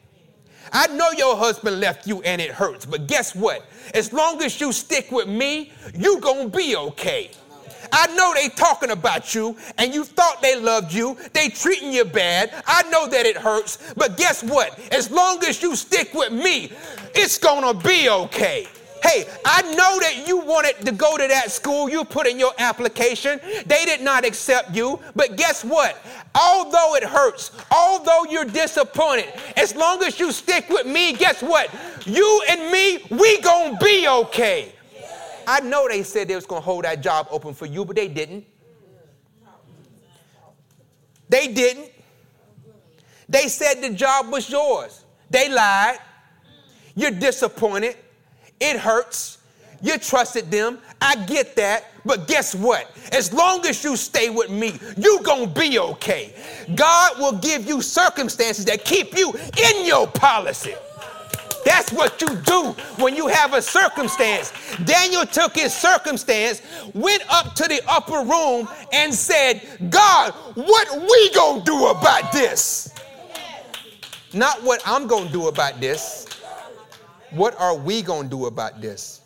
I 0.71 0.87
know 0.87 1.11
your 1.11 1.35
husband 1.35 1.79
left 1.79 2.07
you 2.07 2.21
and 2.21 2.41
it 2.41 2.51
hurts, 2.51 2.85
but 2.85 3.07
guess 3.07 3.35
what? 3.35 3.65
As 3.93 4.11
long 4.13 4.41
as 4.41 4.59
you 4.59 4.71
stick 4.71 5.11
with 5.11 5.27
me, 5.27 5.71
you 5.95 6.19
gonna 6.19 6.49
be 6.49 6.75
okay. 6.75 7.31
I 7.91 8.07
know 8.15 8.33
they 8.33 8.49
talking 8.49 8.91
about 8.91 9.33
you 9.33 9.55
and 9.77 9.93
you 9.93 10.03
thought 10.03 10.41
they 10.41 10.59
loved 10.59 10.93
you. 10.93 11.17
They 11.33 11.49
treating 11.49 11.93
you 11.93 12.05
bad. 12.05 12.51
I 12.65 12.83
know 12.89 13.07
that 13.07 13.25
it 13.25 13.37
hurts, 13.37 13.93
but 13.95 14.17
guess 14.17 14.43
what? 14.43 14.77
As 14.91 15.09
long 15.09 15.43
as 15.45 15.61
you 15.61 15.75
stick 15.75 16.13
with 16.13 16.33
me, 16.33 16.71
it's 17.15 17.37
gonna 17.37 17.73
be 17.73 18.09
okay. 18.09 18.67
Hey, 19.03 19.25
I 19.45 19.61
know 19.75 19.99
that 19.99 20.23
you 20.27 20.37
wanted 20.37 20.85
to 20.85 20.91
go 20.91 21.17
to 21.17 21.27
that 21.27 21.51
school. 21.51 21.89
You 21.89 22.03
put 22.03 22.27
in 22.27 22.39
your 22.39 22.53
application. 22.57 23.39
They 23.65 23.85
did 23.85 24.01
not 24.01 24.25
accept 24.25 24.75
you. 24.75 24.99
But 25.15 25.35
guess 25.35 25.63
what? 25.63 26.03
Although 26.35 26.95
it 26.95 27.03
hurts, 27.03 27.51
although 27.71 28.25
you're 28.29 28.45
disappointed, 28.45 29.27
as 29.55 29.75
long 29.75 30.03
as 30.03 30.19
you 30.19 30.31
stick 30.31 30.69
with 30.69 30.85
me, 30.85 31.13
guess 31.13 31.41
what? 31.41 31.69
You 32.05 32.43
and 32.49 32.71
me, 32.71 32.99
we 33.09 33.41
gonna 33.41 33.77
be 33.77 34.07
okay. 34.07 34.73
I 35.47 35.61
know 35.61 35.87
they 35.87 36.03
said 36.03 36.27
they 36.27 36.35
was 36.35 36.45
gonna 36.45 36.61
hold 36.61 36.83
that 36.83 37.01
job 37.01 37.27
open 37.31 37.53
for 37.53 37.65
you, 37.65 37.85
but 37.85 37.95
they 37.95 38.07
didn't. 38.07 38.45
They 41.29 41.47
didn't. 41.47 41.91
They 43.29 43.47
said 43.47 43.81
the 43.81 43.89
job 43.89 44.31
was 44.31 44.49
yours. 44.49 45.03
They 45.29 45.49
lied. 45.49 45.99
You're 46.95 47.11
disappointed. 47.11 47.97
It 48.59 48.79
hurts. 48.79 49.37
You 49.81 49.97
trusted 49.97 50.49
them. 50.49 50.79
I 51.01 51.15
get 51.25 51.55
that. 51.57 51.85
But 52.05 52.27
guess 52.27 52.55
what? 52.55 52.89
As 53.11 53.33
long 53.33 53.65
as 53.65 53.83
you 53.83 53.95
stay 53.95 54.29
with 54.29 54.49
me, 54.49 54.79
you 54.97 55.21
going 55.23 55.53
to 55.53 55.59
be 55.59 55.77
okay. 55.77 56.33
God 56.75 57.19
will 57.19 57.37
give 57.37 57.67
you 57.67 57.81
circumstances 57.81 58.65
that 58.65 58.85
keep 58.85 59.15
you 59.17 59.33
in 59.57 59.85
your 59.85 60.07
policy. 60.07 60.73
That's 61.67 61.91
what 61.91 62.21
you 62.21 62.29
do 62.45 62.71
when 62.97 63.13
you 63.13 63.27
have 63.27 63.53
a 63.53 63.61
circumstance. 63.61 64.53
Daniel 64.85 65.25
took 65.25 65.53
his 65.53 65.73
circumstance, 65.73 66.61
went 66.93 67.23
up 67.29 67.55
to 67.55 67.67
the 67.67 67.81
upper 67.89 68.21
room, 68.21 68.69
and 68.93 69.13
said, 69.13 69.61
God, 69.89 70.31
what 70.55 71.01
we 71.01 71.31
gonna 71.33 71.61
do 71.65 71.87
about 71.87 72.31
this? 72.31 72.93
Not 74.33 74.63
what 74.63 74.81
I'm 74.85 75.07
gonna 75.07 75.29
do 75.29 75.49
about 75.49 75.81
this. 75.81 76.25
What 77.37 77.59
are 77.59 77.75
we 77.75 78.01
going 78.01 78.23
to 78.23 78.29
do 78.29 78.45
about 78.47 78.81
this? 78.81 79.21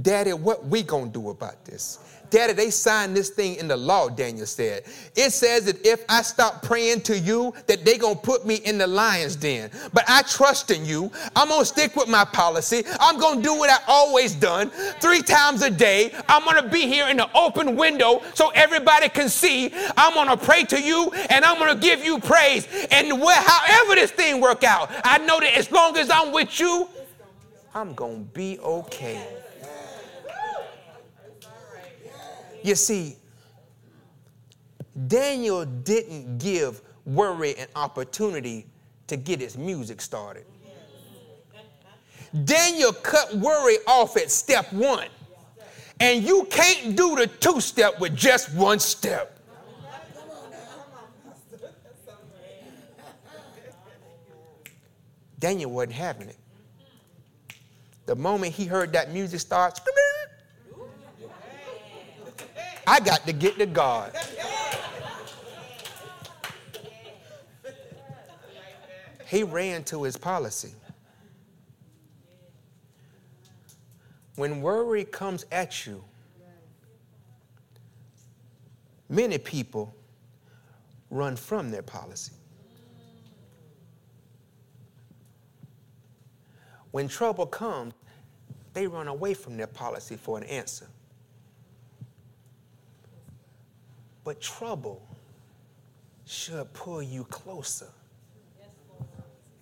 Daddy, 0.00 0.32
what 0.32 0.66
we 0.66 0.84
going 0.84 1.06
to 1.06 1.12
do 1.12 1.30
about 1.30 1.64
this? 1.64 1.98
Daddy, 2.30 2.52
they 2.52 2.70
signed 2.70 3.16
this 3.16 3.30
thing 3.30 3.56
in 3.56 3.66
the 3.66 3.76
law, 3.76 4.08
Daniel 4.08 4.46
said. 4.46 4.84
It 5.16 5.30
says 5.30 5.64
that 5.64 5.84
if 5.84 6.04
I 6.08 6.22
stop 6.22 6.62
praying 6.62 7.00
to 7.02 7.18
you, 7.18 7.54
that 7.66 7.84
they 7.84 7.98
to 7.98 8.14
put 8.14 8.46
me 8.46 8.56
in 8.56 8.78
the 8.78 8.86
lion's 8.86 9.34
den. 9.34 9.70
But 9.92 10.04
I 10.06 10.22
trust 10.22 10.70
in 10.70 10.84
you. 10.84 11.10
I'm 11.34 11.48
to 11.48 11.64
stick 11.64 11.96
with 11.96 12.06
my 12.06 12.24
policy. 12.24 12.84
I'm 13.00 13.18
to 13.18 13.42
do 13.42 13.54
what 13.54 13.70
I 13.70 13.78
always 13.88 14.36
done 14.36 14.70
three 15.00 15.22
times 15.22 15.62
a 15.62 15.70
day. 15.70 16.12
I'm 16.28 16.44
to 16.62 16.68
be 16.68 16.82
here 16.82 17.08
in 17.08 17.16
the 17.16 17.28
open 17.36 17.74
window 17.74 18.22
so 18.34 18.50
everybody 18.50 19.08
can 19.08 19.28
see. 19.28 19.72
I'm 19.96 20.28
to 20.28 20.36
pray 20.36 20.62
to 20.64 20.80
you 20.80 21.10
and 21.30 21.44
I'm 21.44 21.58
to 21.66 21.80
give 21.80 22.04
you 22.04 22.20
praise. 22.20 22.68
And 22.92 23.10
however 23.10 23.94
this 23.96 24.12
thing 24.12 24.40
work 24.40 24.62
out, 24.62 24.90
I 25.02 25.18
know 25.18 25.40
that 25.40 25.56
as 25.56 25.72
long 25.72 25.96
as 25.96 26.08
I'm 26.10 26.32
with 26.32 26.60
you, 26.60 26.88
I'm 27.78 27.94
going 27.94 28.24
to 28.24 28.30
be 28.32 28.58
okay. 28.58 29.24
You 32.64 32.74
see, 32.74 33.16
Daniel 35.06 35.64
didn't 35.64 36.38
give 36.38 36.82
worry 37.04 37.54
an 37.56 37.68
opportunity 37.76 38.66
to 39.06 39.16
get 39.16 39.40
his 39.40 39.56
music 39.56 40.00
started. 40.00 40.44
Daniel 42.44 42.92
cut 42.92 43.36
worry 43.36 43.76
off 43.86 44.16
at 44.16 44.32
step 44.32 44.72
one. 44.72 45.06
And 46.00 46.24
you 46.24 46.48
can't 46.50 46.96
do 46.96 47.14
the 47.14 47.28
two 47.28 47.60
step 47.60 48.00
with 48.00 48.16
just 48.16 48.52
one 48.54 48.80
step. 48.80 49.38
Daniel 55.38 55.70
wasn't 55.70 55.92
having 55.92 56.28
it. 56.28 56.36
The 58.08 58.16
moment 58.16 58.54
he 58.54 58.64
heard 58.64 58.94
that 58.94 59.12
music 59.12 59.38
start, 59.38 59.78
I 62.86 63.00
got 63.00 63.26
to 63.26 63.34
get 63.34 63.58
to 63.58 63.66
God. 63.66 64.16
He 69.26 69.42
ran 69.42 69.84
to 69.84 70.04
his 70.04 70.16
policy. 70.16 70.72
When 74.36 74.62
worry 74.62 75.04
comes 75.04 75.44
at 75.52 75.86
you, 75.86 76.02
many 79.10 79.36
people 79.36 79.94
run 81.10 81.36
from 81.36 81.70
their 81.70 81.82
policy. 81.82 82.32
When 86.90 87.06
trouble 87.06 87.44
comes, 87.44 87.92
they 88.74 88.86
run 88.86 89.08
away 89.08 89.34
from 89.34 89.56
their 89.56 89.66
policy 89.66 90.16
for 90.16 90.38
an 90.38 90.44
answer. 90.44 90.86
But 94.24 94.40
trouble 94.40 95.02
should 96.26 96.72
pull 96.74 97.02
you 97.02 97.24
closer. 97.24 97.88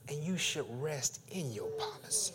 And 0.08 0.22
you 0.22 0.36
should 0.36 0.66
rest 0.80 1.20
in 1.30 1.52
your 1.52 1.68
policy. 1.70 2.34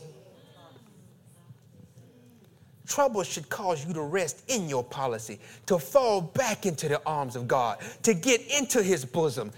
Trouble 2.88 3.24
should 3.24 3.47
cause 3.47 3.86
you 3.86 3.93
to 3.93 4.01
rest 4.01 4.43
in 4.49 4.67
your 4.67 4.84
policy, 4.84 5.39
to 5.65 5.80
fall 5.80 6.19
back 6.19 6.65
into 6.65 6.89
the 6.89 7.01
arms 7.05 7.38
of 7.38 7.47
God, 7.47 7.80
to 8.03 8.13
get 8.13 8.41
into 8.47 8.84
his 8.84 9.05
bosom, 9.05 9.51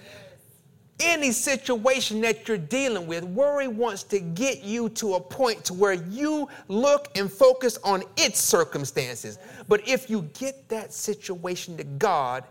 any 1.04 1.32
situation 1.32 2.22
that 2.22 2.47
you're 2.47 2.58
dealing 2.58 3.08
with, 3.08 3.24
worry 3.24 3.68
wants 3.68 4.04
to 4.04 4.20
get 4.20 4.64
you 4.64 4.89
to 4.89 5.16
a 5.16 5.20
point 5.20 5.64
to 5.66 5.74
where 5.74 5.93
you 5.93 6.47
look 6.68 7.10
and 7.18 7.32
focus 7.32 7.78
on 7.84 8.04
its 8.18 8.39
circumstances. 8.39 9.38
But 9.68 9.88
if 9.88 10.10
you 10.10 10.24
get 10.34 10.68
that 10.70 10.93
situation 10.93 11.78
to 11.78 11.84
God, 11.84 12.43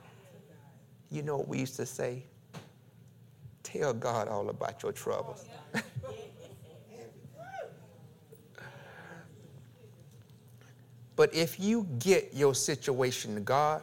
you 1.10 1.22
know 1.22 1.36
what 1.36 1.48
we 1.48 1.58
used 1.58 1.76
to 1.76 1.86
say? 1.86 2.22
Tell 3.62 3.92
God 3.92 4.28
all 4.28 4.48
about 4.48 4.82
your 4.82 4.92
troubles. 4.92 5.44
But 11.14 11.34
if 11.34 11.60
you 11.60 11.86
get 11.98 12.30
your 12.32 12.54
situation 12.54 13.34
to 13.34 13.40
God, 13.40 13.82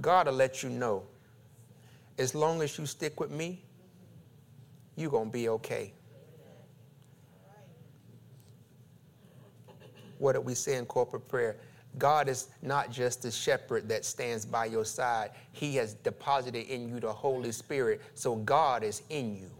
God 0.00 0.26
will 0.26 0.34
let 0.34 0.62
you 0.62 0.68
know 0.68 1.02
as 2.20 2.34
long 2.34 2.60
as 2.60 2.78
you 2.78 2.84
stick 2.84 3.18
with 3.18 3.30
me, 3.30 3.64
you're 4.94 5.10
going 5.10 5.28
to 5.28 5.32
be 5.32 5.48
okay. 5.48 5.94
What 10.18 10.34
did 10.34 10.44
we 10.44 10.54
say 10.54 10.76
in 10.76 10.84
corporate 10.84 11.26
prayer? 11.28 11.56
God 11.96 12.28
is 12.28 12.48
not 12.60 12.92
just 12.92 13.22
the 13.22 13.30
shepherd 13.30 13.88
that 13.88 14.04
stands 14.04 14.44
by 14.44 14.66
your 14.66 14.84
side. 14.84 15.30
He 15.52 15.76
has 15.76 15.94
deposited 15.94 16.66
in 16.66 16.90
you 16.90 17.00
the 17.00 17.10
Holy 17.10 17.52
Spirit, 17.52 18.02
so 18.14 18.36
God 18.36 18.84
is 18.84 19.02
in 19.08 19.34
you. 19.34 19.50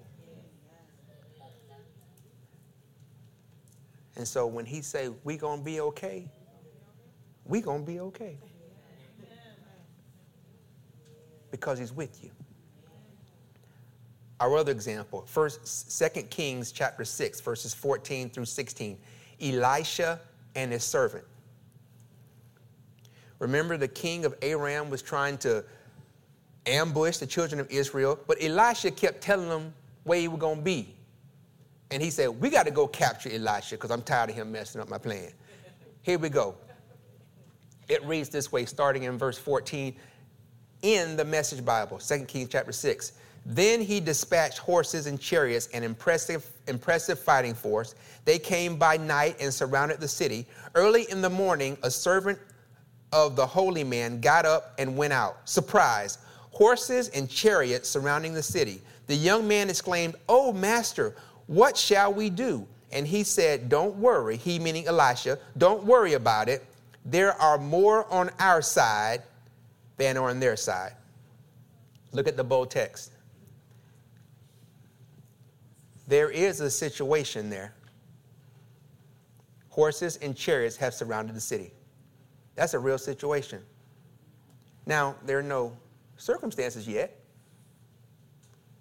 And 4.16 4.28
so 4.28 4.46
when 4.46 4.66
he 4.66 4.82
say 4.82 5.08
we 5.24 5.38
going 5.38 5.61
to 5.61 5.64
be 5.64 5.80
okay, 5.80 6.30
we 7.46 7.62
going 7.62 7.86
to 7.86 7.86
be 7.86 8.00
okay. 8.00 8.38
Because 11.50 11.78
he's 11.78 11.92
with 11.92 12.22
you. 12.22 12.30
Our 14.41 14.57
other 14.57 14.72
example, 14.72 15.24
first 15.26 15.66
Second 15.66 16.30
Kings 16.30 16.72
chapter 16.72 17.05
6 17.05 17.41
verses 17.43 17.74
14 17.74 18.30
through 18.30 18.47
16. 18.47 18.99
Elisha 19.43 20.18
and 20.55 20.72
his 20.72 20.82
servant. 20.82 21.24
Remember, 23.38 23.76
the 23.76 23.88
king 23.88 24.24
of 24.24 24.34
Aram 24.43 24.91
was 24.91 25.03
trying 25.03 25.38
to 25.38 25.64
ambush 26.66 27.18
the 27.18 27.26
children 27.26 27.61
of 27.61 27.70
Israel, 27.70 28.18
but 28.26 28.43
Elisha 28.43 28.91
kept 28.91 29.22
telling 29.22 29.49
them 29.49 29.72
where 30.05 30.20
he 30.20 30.28
was 30.28 30.41
going 30.41 30.59
to 30.59 30.62
be. 30.62 30.95
And 31.91 32.03
he 32.03 32.11
said, 32.11 32.28
We 32.28 32.51
got 32.51 32.66
to 32.66 32.70
go 32.70 32.86
capture 32.86 33.30
Elisha 33.30 33.76
because 33.76 33.91
I'm 33.91 34.03
tired 34.03 34.30
of 34.30 34.36
him 34.36 34.53
messing 34.53 34.80
up 34.80 34.88
my 34.88 34.99
plan. 34.99 35.30
Here 36.03 36.18
we 36.18 36.28
go. 36.28 36.55
It 37.88 38.05
reads 38.05 38.28
this 38.28 38.53
way, 38.53 38.64
starting 38.66 39.03
in 39.03 39.18
verse 39.18 39.36
14 39.36 39.97
in 40.82 41.16
the 41.16 41.24
Message 41.24 41.64
Bible, 41.64 41.99
2 41.99 42.24
Kings 42.24 42.49
chapter 42.51 42.72
6. 42.72 43.12
Then 43.47 43.80
he 43.80 44.01
dispatched 44.01 44.59
horses 44.59 45.07
and 45.07 45.20
chariots, 45.20 45.68
and 45.72 45.84
impressive, 45.84 46.49
impressive 46.66 47.18
fighting 47.18 47.55
force. 47.55 47.95
They 48.24 48.38
came 48.38 48.76
by 48.76 48.97
night 48.97 49.36
and 49.41 49.53
surrounded 49.53 50.01
the 50.01 50.09
city. 50.09 50.47
Early 50.74 51.11
in 51.11 51.22
the 51.22 51.30
morning, 51.30 51.78
a 51.82 51.91
servant 51.91 52.38
of 53.12 53.36
the 53.36 53.47
holy 53.47 53.84
man 53.84 54.20
got 54.20 54.45
up 54.45 54.74
and 54.78 54.97
went 54.97 55.12
out. 55.12 55.49
Surprise! 55.49 56.18
Horses 56.51 57.09
and 57.09 57.28
chariots 57.28 57.88
surrounding 57.88 58.34
the 58.34 58.43
city. 58.43 58.82
The 59.07 59.16
young 59.16 59.49
man 59.49 59.70
exclaimed, 59.70 60.16
Oh, 60.28 60.53
master, 60.53 61.16
what 61.47 61.76
shall 61.76 62.12
we 62.12 62.30
do? 62.30 62.66
And 62.93 63.07
he 63.07 63.24
said, 63.24 63.68
Don't 63.68 63.97
worry. 63.97 64.36
He, 64.36 64.59
meaning 64.59 64.86
Elisha, 64.86 65.38
don't 65.57 65.84
worry 65.84 66.12
about 66.12 66.49
it. 66.49 66.64
There 67.05 67.32
are 67.41 67.59
more 67.59 68.07
on 68.12 68.30
our 68.38 68.62
side 68.62 69.22
than 69.97 70.16
on 70.16 70.41
their 70.41 70.57
side. 70.57 70.93
Look 72.12 72.28
at 72.28 72.36
the 72.36 72.45
bold 72.45 72.70
text. 72.70 73.12
There 76.11 76.28
is 76.28 76.61
a 76.61 76.68
situation 76.68 77.50
there. 77.50 77.72
Horses 79.68 80.16
and 80.20 80.36
chariots 80.36 80.74
have 80.74 80.92
surrounded 80.92 81.36
the 81.36 81.40
city. 81.40 81.70
That's 82.56 82.74
a 82.74 82.80
real 82.80 82.98
situation. 82.98 83.62
Now, 84.86 85.14
there 85.24 85.38
are 85.38 85.42
no 85.42 85.76
circumstances 86.16 86.88
yet. 86.88 87.16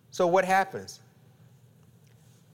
So, 0.09 0.25
what 0.25 0.43
happens? 0.43 1.01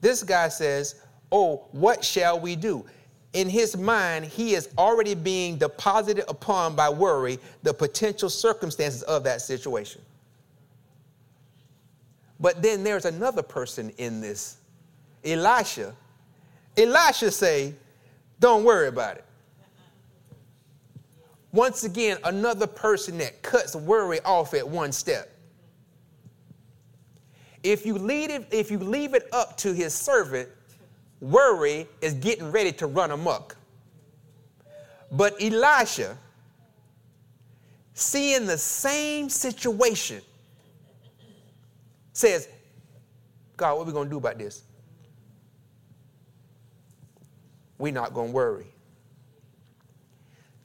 This 0.02 0.22
guy 0.22 0.48
says, 0.48 0.96
Oh, 1.32 1.64
what 1.72 2.04
shall 2.04 2.38
we 2.38 2.54
do? 2.54 2.84
In 3.32 3.48
his 3.48 3.78
mind, 3.78 4.26
he 4.26 4.54
is 4.54 4.68
already 4.76 5.14
being 5.14 5.56
deposited 5.56 6.26
upon 6.28 6.76
by 6.76 6.90
worry 6.90 7.38
the 7.62 7.72
potential 7.72 8.28
circumstances 8.28 9.02
of 9.04 9.24
that 9.24 9.40
situation. 9.40 10.02
But 12.38 12.60
then 12.60 12.84
there's 12.84 13.06
another 13.06 13.42
person 13.42 13.90
in 13.96 14.20
this, 14.20 14.58
Elisha. 15.26 15.94
Elisha 16.76 17.30
say, 17.30 17.74
don't 18.38 18.64
worry 18.64 18.88
about 18.88 19.16
it. 19.16 19.24
Once 21.52 21.84
again, 21.84 22.18
another 22.24 22.66
person 22.66 23.18
that 23.18 23.42
cuts 23.42 23.74
worry 23.74 24.20
off 24.24 24.52
at 24.52 24.66
one 24.68 24.92
step. 24.92 25.32
If 27.62 27.86
you 27.86 27.94
leave 27.98 28.30
it, 28.30 28.46
if 28.50 28.70
you 28.70 28.78
leave 28.78 29.14
it 29.14 29.26
up 29.32 29.56
to 29.58 29.72
his 29.72 29.94
servant, 29.94 30.48
worry 31.20 31.86
is 32.00 32.12
getting 32.14 32.52
ready 32.52 32.72
to 32.72 32.86
run 32.86 33.10
amok. 33.10 33.56
But 35.10 35.40
Elisha, 35.42 36.18
seeing 37.94 38.44
the 38.46 38.58
same 38.58 39.30
situation, 39.30 40.20
says, 42.12 42.48
God, 43.56 43.76
what 43.76 43.82
are 43.82 43.86
we 43.86 43.92
going 43.92 44.08
to 44.08 44.10
do 44.10 44.18
about 44.18 44.38
this? 44.38 44.62
We're 47.78 47.92
not 47.92 48.14
going 48.14 48.28
to 48.28 48.32
worry. 48.34 48.66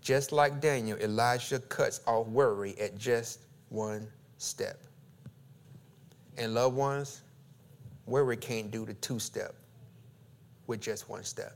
Just 0.02 0.32
like 0.32 0.60
Daniel, 0.60 0.98
Elijah 0.98 1.60
cuts 1.60 2.02
off 2.08 2.28
worry 2.28 2.78
at 2.80 2.98
just 2.98 3.42
one 3.70 4.08
step. 4.38 4.80
And 6.38 6.54
loved 6.54 6.76
ones, 6.76 7.22
worry 8.06 8.38
can't 8.38 8.72
do 8.72 8.86
the 8.86 8.96
two 8.96 9.20
step 9.20 9.54
with 10.68 10.82
just 10.82 11.08
one 11.10 11.24
step. 11.24 11.56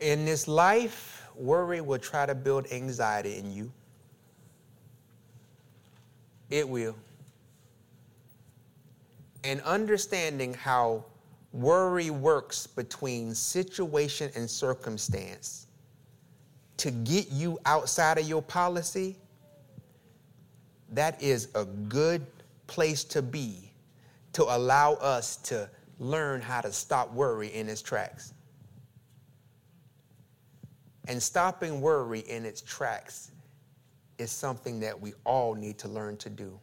In 0.00 0.24
this 0.24 0.46
life, 0.46 1.26
worry 1.34 1.80
will 1.80 1.98
try 1.98 2.26
to 2.26 2.34
build 2.34 2.66
anxiety 2.70 3.38
in 3.38 3.50
you. 3.50 3.72
It 6.50 6.68
will. 6.68 6.94
And 9.48 9.60
understanding 9.62 10.52
how 10.52 11.04
Worry 11.52 12.10
works 12.10 12.66
between 12.66 13.34
situation 13.34 14.30
and 14.34 14.48
circumstance 14.48 15.66
to 16.76 16.90
get 16.90 17.30
you 17.30 17.58
outside 17.64 18.18
of 18.18 18.28
your 18.28 18.42
policy. 18.42 19.16
That 20.92 21.20
is 21.22 21.48
a 21.54 21.64
good 21.64 22.26
place 22.66 23.02
to 23.04 23.22
be 23.22 23.72
to 24.34 24.44
allow 24.44 24.94
us 24.94 25.36
to 25.36 25.68
learn 25.98 26.42
how 26.42 26.60
to 26.60 26.70
stop 26.70 27.12
worry 27.12 27.48
in 27.48 27.68
its 27.68 27.80
tracks. 27.80 28.34
And 31.08 31.22
stopping 31.22 31.80
worry 31.80 32.20
in 32.20 32.44
its 32.44 32.60
tracks 32.60 33.30
is 34.18 34.30
something 34.30 34.80
that 34.80 35.00
we 35.00 35.14
all 35.24 35.54
need 35.54 35.78
to 35.78 35.88
learn 35.88 36.18
to 36.18 36.28
do. 36.28 36.60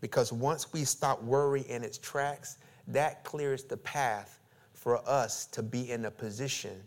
Because 0.00 0.32
once 0.32 0.72
we 0.72 0.84
stop 0.84 1.22
worry 1.22 1.62
in 1.62 1.82
its 1.82 1.98
tracks, 1.98 2.58
that 2.88 3.24
clears 3.24 3.64
the 3.64 3.76
path 3.76 4.40
for 4.72 5.06
us 5.08 5.46
to 5.46 5.62
be 5.62 5.90
in 5.90 6.04
a 6.04 6.10
position 6.10 6.82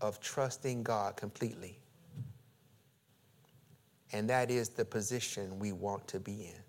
of 0.00 0.20
trusting 0.20 0.82
God 0.82 1.16
completely. 1.16 1.78
And 4.12 4.28
that 4.30 4.50
is 4.50 4.70
the 4.70 4.84
position 4.84 5.58
we 5.58 5.72
want 5.72 6.06
to 6.08 6.20
be 6.20 6.32
in. 6.32 6.62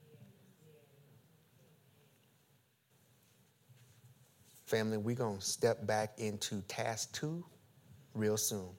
Family, 4.65 4.97
we're 4.97 5.15
going 5.15 5.39
to 5.39 5.43
step 5.43 5.87
back 5.87 6.13
into 6.17 6.61
task 6.67 7.11
two 7.13 7.43
real 8.13 8.37
soon. 8.37 8.69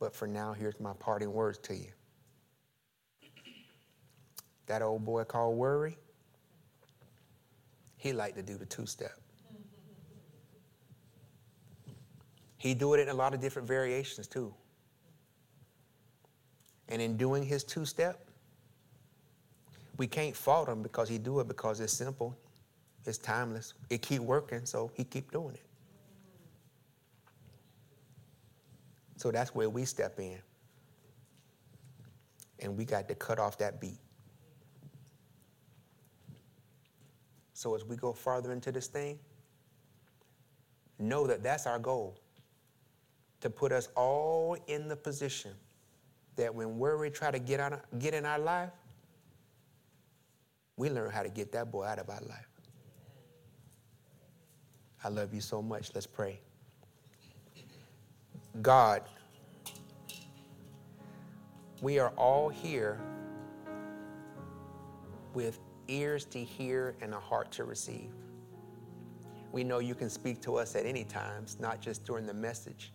But 0.00 0.14
for 0.14 0.26
now, 0.26 0.52
here's 0.52 0.80
my 0.80 0.94
parting 0.94 1.32
words 1.32 1.58
to 1.58 1.76
you 1.76 1.92
that 4.72 4.80
old 4.80 5.04
boy 5.04 5.22
called 5.22 5.54
worry, 5.54 5.98
he 7.98 8.14
liked 8.14 8.36
to 8.36 8.42
do 8.42 8.56
the 8.56 8.64
two 8.64 8.86
step. 8.86 9.12
He 12.56 12.72
do 12.72 12.94
it 12.94 13.00
in 13.00 13.10
a 13.10 13.14
lot 13.14 13.34
of 13.34 13.40
different 13.42 13.68
variations 13.68 14.26
too. 14.26 14.54
And 16.88 17.02
in 17.02 17.18
doing 17.18 17.44
his 17.44 17.64
two 17.64 17.84
step, 17.84 18.24
we 19.98 20.06
can't 20.06 20.34
fault 20.34 20.70
him 20.70 20.82
because 20.82 21.06
he 21.06 21.18
do 21.18 21.40
it 21.40 21.48
because 21.48 21.78
it's 21.80 21.92
simple, 21.92 22.34
it's 23.04 23.18
timeless, 23.18 23.74
it 23.90 24.00
keep 24.00 24.22
working, 24.22 24.64
so 24.64 24.90
he 24.94 25.04
keep 25.04 25.30
doing 25.32 25.54
it. 25.54 25.66
So 29.18 29.30
that's 29.30 29.54
where 29.54 29.68
we 29.68 29.84
step 29.84 30.18
in. 30.18 30.38
And 32.60 32.74
we 32.74 32.86
got 32.86 33.06
to 33.08 33.14
cut 33.14 33.38
off 33.38 33.58
that 33.58 33.78
beat. 33.78 33.98
So 37.62 37.76
as 37.76 37.84
we 37.84 37.94
go 37.94 38.12
farther 38.12 38.50
into 38.50 38.72
this 38.72 38.88
thing, 38.88 39.20
know 40.98 41.28
that 41.28 41.44
that's 41.44 41.64
our 41.64 41.78
goal 41.78 42.18
to 43.40 43.48
put 43.48 43.70
us 43.70 43.88
all 43.94 44.56
in 44.66 44.88
the 44.88 44.96
position 44.96 45.52
that 46.34 46.52
when 46.52 46.76
worry 46.76 47.08
try 47.08 47.30
to 47.30 47.38
get, 47.38 47.60
on, 47.60 47.78
get 48.00 48.14
in 48.14 48.26
our 48.26 48.40
life, 48.40 48.70
we 50.76 50.90
learn 50.90 51.12
how 51.12 51.22
to 51.22 51.28
get 51.28 51.52
that 51.52 51.70
boy 51.70 51.84
out 51.84 52.00
of 52.00 52.10
our 52.10 52.20
life. 52.22 52.48
I 55.04 55.08
love 55.08 55.32
you 55.32 55.40
so 55.40 55.62
much. 55.62 55.92
Let's 55.94 56.04
pray. 56.04 56.40
God, 58.60 59.02
we 61.80 62.00
are 62.00 62.10
all 62.16 62.48
here 62.48 62.98
with 65.32 65.60
ears 65.88 66.24
to 66.26 66.42
hear 66.42 66.96
and 67.00 67.14
a 67.14 67.20
heart 67.20 67.50
to 67.52 67.64
receive. 67.64 68.10
We 69.52 69.64
know 69.64 69.80
you 69.80 69.94
can 69.94 70.08
speak 70.08 70.40
to 70.42 70.56
us 70.56 70.74
at 70.76 70.86
any 70.86 71.04
times, 71.04 71.58
not 71.60 71.80
just 71.80 72.04
during 72.04 72.26
the 72.26 72.34
message. 72.34 72.92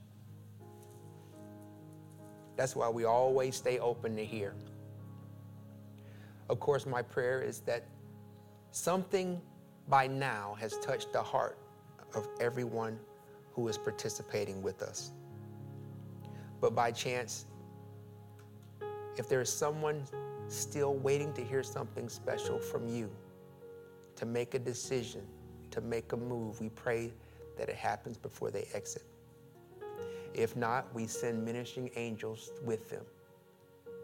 That's 2.55 2.75
why 2.75 2.89
we 2.89 3.05
always 3.05 3.55
stay 3.55 3.77
open 3.77 4.15
to 4.15 4.25
hear. 4.25 4.55
Of 6.49 6.59
course, 6.59 6.85
my 6.85 7.01
prayer 7.01 7.41
is 7.41 7.59
that 7.61 7.85
something 8.71 9.39
by 9.87 10.07
now 10.07 10.55
has 10.59 10.77
touched 10.79 11.13
the 11.13 11.21
heart 11.21 11.57
of 12.15 12.27
everyone 12.39 12.99
who 13.51 13.67
is 13.67 13.77
participating 13.77 14.61
with 14.61 14.81
us. 14.81 15.11
But 16.59 16.73
by 16.73 16.91
chance, 16.91 17.45
if 19.17 19.29
there 19.29 19.41
is 19.41 19.51
someone 19.51 20.03
still 20.47 20.95
waiting 20.95 21.33
to 21.33 21.43
hear 21.43 21.63
something 21.63 22.09
special 22.09 22.59
from 22.59 22.87
you, 22.87 23.09
to 24.15 24.25
make 24.25 24.53
a 24.53 24.59
decision, 24.59 25.21
to 25.71 25.81
make 25.81 26.13
a 26.13 26.17
move, 26.17 26.59
we 26.59 26.69
pray 26.69 27.11
that 27.57 27.69
it 27.69 27.75
happens 27.75 28.17
before 28.17 28.51
they 28.51 28.67
exit. 28.73 29.03
If 30.33 30.55
not, 30.55 30.93
we 30.93 31.07
send 31.07 31.43
ministering 31.43 31.89
angels 31.95 32.51
with 32.63 32.89
them 32.89 33.03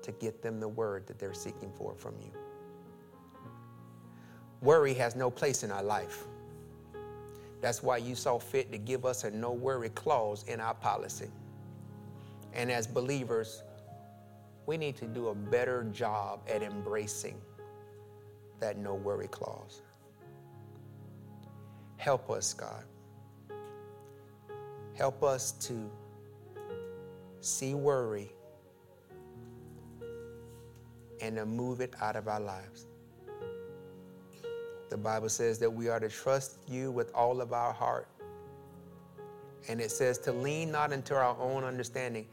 to 0.02 0.12
get 0.14 0.42
them 0.42 0.60
the 0.60 0.68
word 0.68 1.08
that 1.08 1.20
they're 1.20 1.34
seeking 1.34 1.72
for 1.72 1.96
from 1.96 2.16
you. 2.20 2.32
Worry 4.62 4.94
has 4.94 5.16
no 5.16 5.30
place 5.30 5.64
in 5.64 5.72
our 5.72 5.84
life. 5.84 6.26
That's 7.62 7.82
why 7.82 7.98
you 7.98 8.16
saw 8.16 8.40
fit 8.40 8.72
to 8.72 8.78
give 8.78 9.06
us 9.06 9.24
a 9.24 9.32
no 9.32 9.52
worry 9.52 9.90
clause 9.90 10.44
in 10.44 10.60
our 10.60 10.74
policy. 10.74 11.30
And 12.54 12.72
as 12.72 12.88
believers, 12.88 13.64
we 14.66 14.78
need 14.78 14.96
to 14.98 15.06
do 15.06 15.30
a 15.30 15.36
better 15.36 15.84
job 15.92 16.42
at 16.48 16.62
embracing 16.62 17.40
that 18.60 18.78
no 18.78 18.94
worry 18.94 19.28
clause. 19.28 19.82
Help 21.98 22.30
us, 22.30 22.54
God. 22.54 22.84
Help 24.94 25.24
us 25.24 25.52
to 25.54 25.90
see 27.42 27.74
worry 27.74 28.32
and 31.22 31.36
to 31.36 31.46
move 31.46 31.82
it 31.82 31.94
out 32.02 32.16
of 32.16 32.28
our 32.28 32.40
lives. 32.40 32.86
The 34.90 34.98
Bible 34.98 35.30
says 35.30 35.58
that 35.60 35.72
we 35.72 35.90
are 35.90 36.00
to 36.00 36.10
trust 36.10 36.60
you 36.68 36.92
with 36.92 37.12
all 37.16 37.42
of 37.42 37.52
our 37.52 37.74
heart. 37.74 38.08
And 39.68 39.82
it 39.82 39.92
says 39.92 40.18
to 40.20 40.32
lean 40.32 40.72
not 40.72 40.92
into 40.92 41.16
our 41.16 41.36
own 41.40 41.64
understanding. 41.64 42.28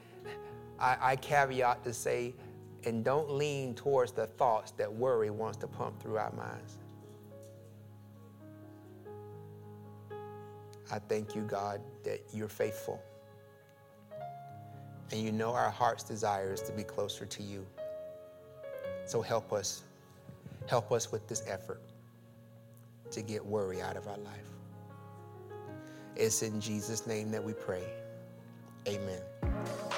I, 0.81 0.97
I 1.01 1.17
caveat 1.17 1.85
to 1.85 1.93
say, 1.93 2.35
and 2.85 3.05
don't 3.05 3.31
lean 3.31 3.75
towards 3.75 4.13
the 4.13 4.27
thoughts 4.27 4.71
that 4.73 4.91
worry 4.91 5.31
wants 5.31 5.59
to 5.59 5.67
pump 5.67 6.01
through 6.01 6.17
our 6.17 6.33
minds. 6.33 6.79
I 10.91 10.99
thank 10.99 11.35
you, 11.37 11.43
God, 11.43 11.81
that 12.05 12.21
you're 12.33 12.49
faithful. 12.49 13.01
And 15.13 15.21
you 15.21 15.31
know 15.33 15.53
our 15.53 15.71
heart's 15.71 16.03
desire 16.03 16.53
is 16.53 16.63
to 16.63 16.73
be 16.73 16.83
closer 16.83 17.27
to 17.27 17.43
you. 17.43 17.67
So 19.07 19.21
help 19.21 19.53
us. 19.53 19.83
Help 20.67 20.93
us 20.93 21.11
with 21.11 21.27
this 21.29 21.43
effort 21.47 21.81
to 23.11 23.23
get 23.23 23.45
worry 23.45 23.83
out 23.83 23.97
of 23.97 24.07
our 24.07 24.19
life. 24.19 24.51
It's 26.17 26.43
in 26.43 26.61
Jesus' 26.61 27.07
name 27.07 27.31
that 27.31 27.43
we 27.43 27.53
pray. 27.53 27.85
Amen. 28.87 29.21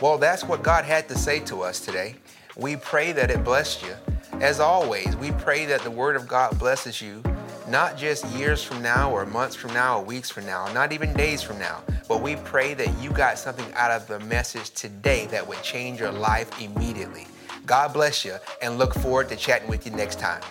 Well, 0.01 0.19
that's 0.19 0.45
what 0.45 0.63
God 0.63 0.85
had 0.85 1.09
to 1.09 1.17
say 1.17 1.41
to 1.41 1.63
us 1.63 1.81
today. 1.81 2.17
We 2.57 2.77
pray 2.77 3.13
that 3.13 3.31
it 3.31 3.45
blessed 3.45 3.83
you. 3.83 3.95
As 4.41 4.61
always, 4.61 5.17
we 5.17 5.31
pray 5.33 5.67
that 5.67 5.83
the 5.83 5.91
Word 5.91 6.17
of 6.17 6.27
God 6.27 6.59
blesses 6.59 7.01
you, 7.01 7.23
not 7.69 7.97
just 7.97 8.27
years 8.27 8.63
from 8.63 8.83
now 8.83 9.11
or 9.11 9.25
months 9.25 9.55
from 9.55 9.73
now 9.73 9.99
or 9.99 10.05
weeks 10.05 10.31
from 10.31 10.45
now, 10.45 10.71
not 10.73 10.93
even 10.93 11.13
days 11.15 11.43
from 11.43 11.59
now, 11.59 11.83
but 12.09 12.21
we 12.21 12.37
pray 12.37 12.75
that 12.75 12.93
you 13.01 13.11
got 13.11 13.39
something 13.39 13.73
out 13.75 13.91
of 13.91 14.07
the 14.09 14.19
message 14.21 14.71
today 14.71 15.27
that 15.27 15.47
would 15.47 15.63
change 15.63 16.01
your 16.01 16.13
life 16.13 16.61
immediately. 16.61 17.27
God 17.65 17.93
bless 17.93 18.25
you 18.25 18.37
and 18.61 18.79
look 18.79 18.95
forward 18.95 19.29
to 19.29 19.37
chatting 19.37 19.69
with 19.69 19.87
you 19.87 19.93
next 19.93 20.19
time. 20.19 20.43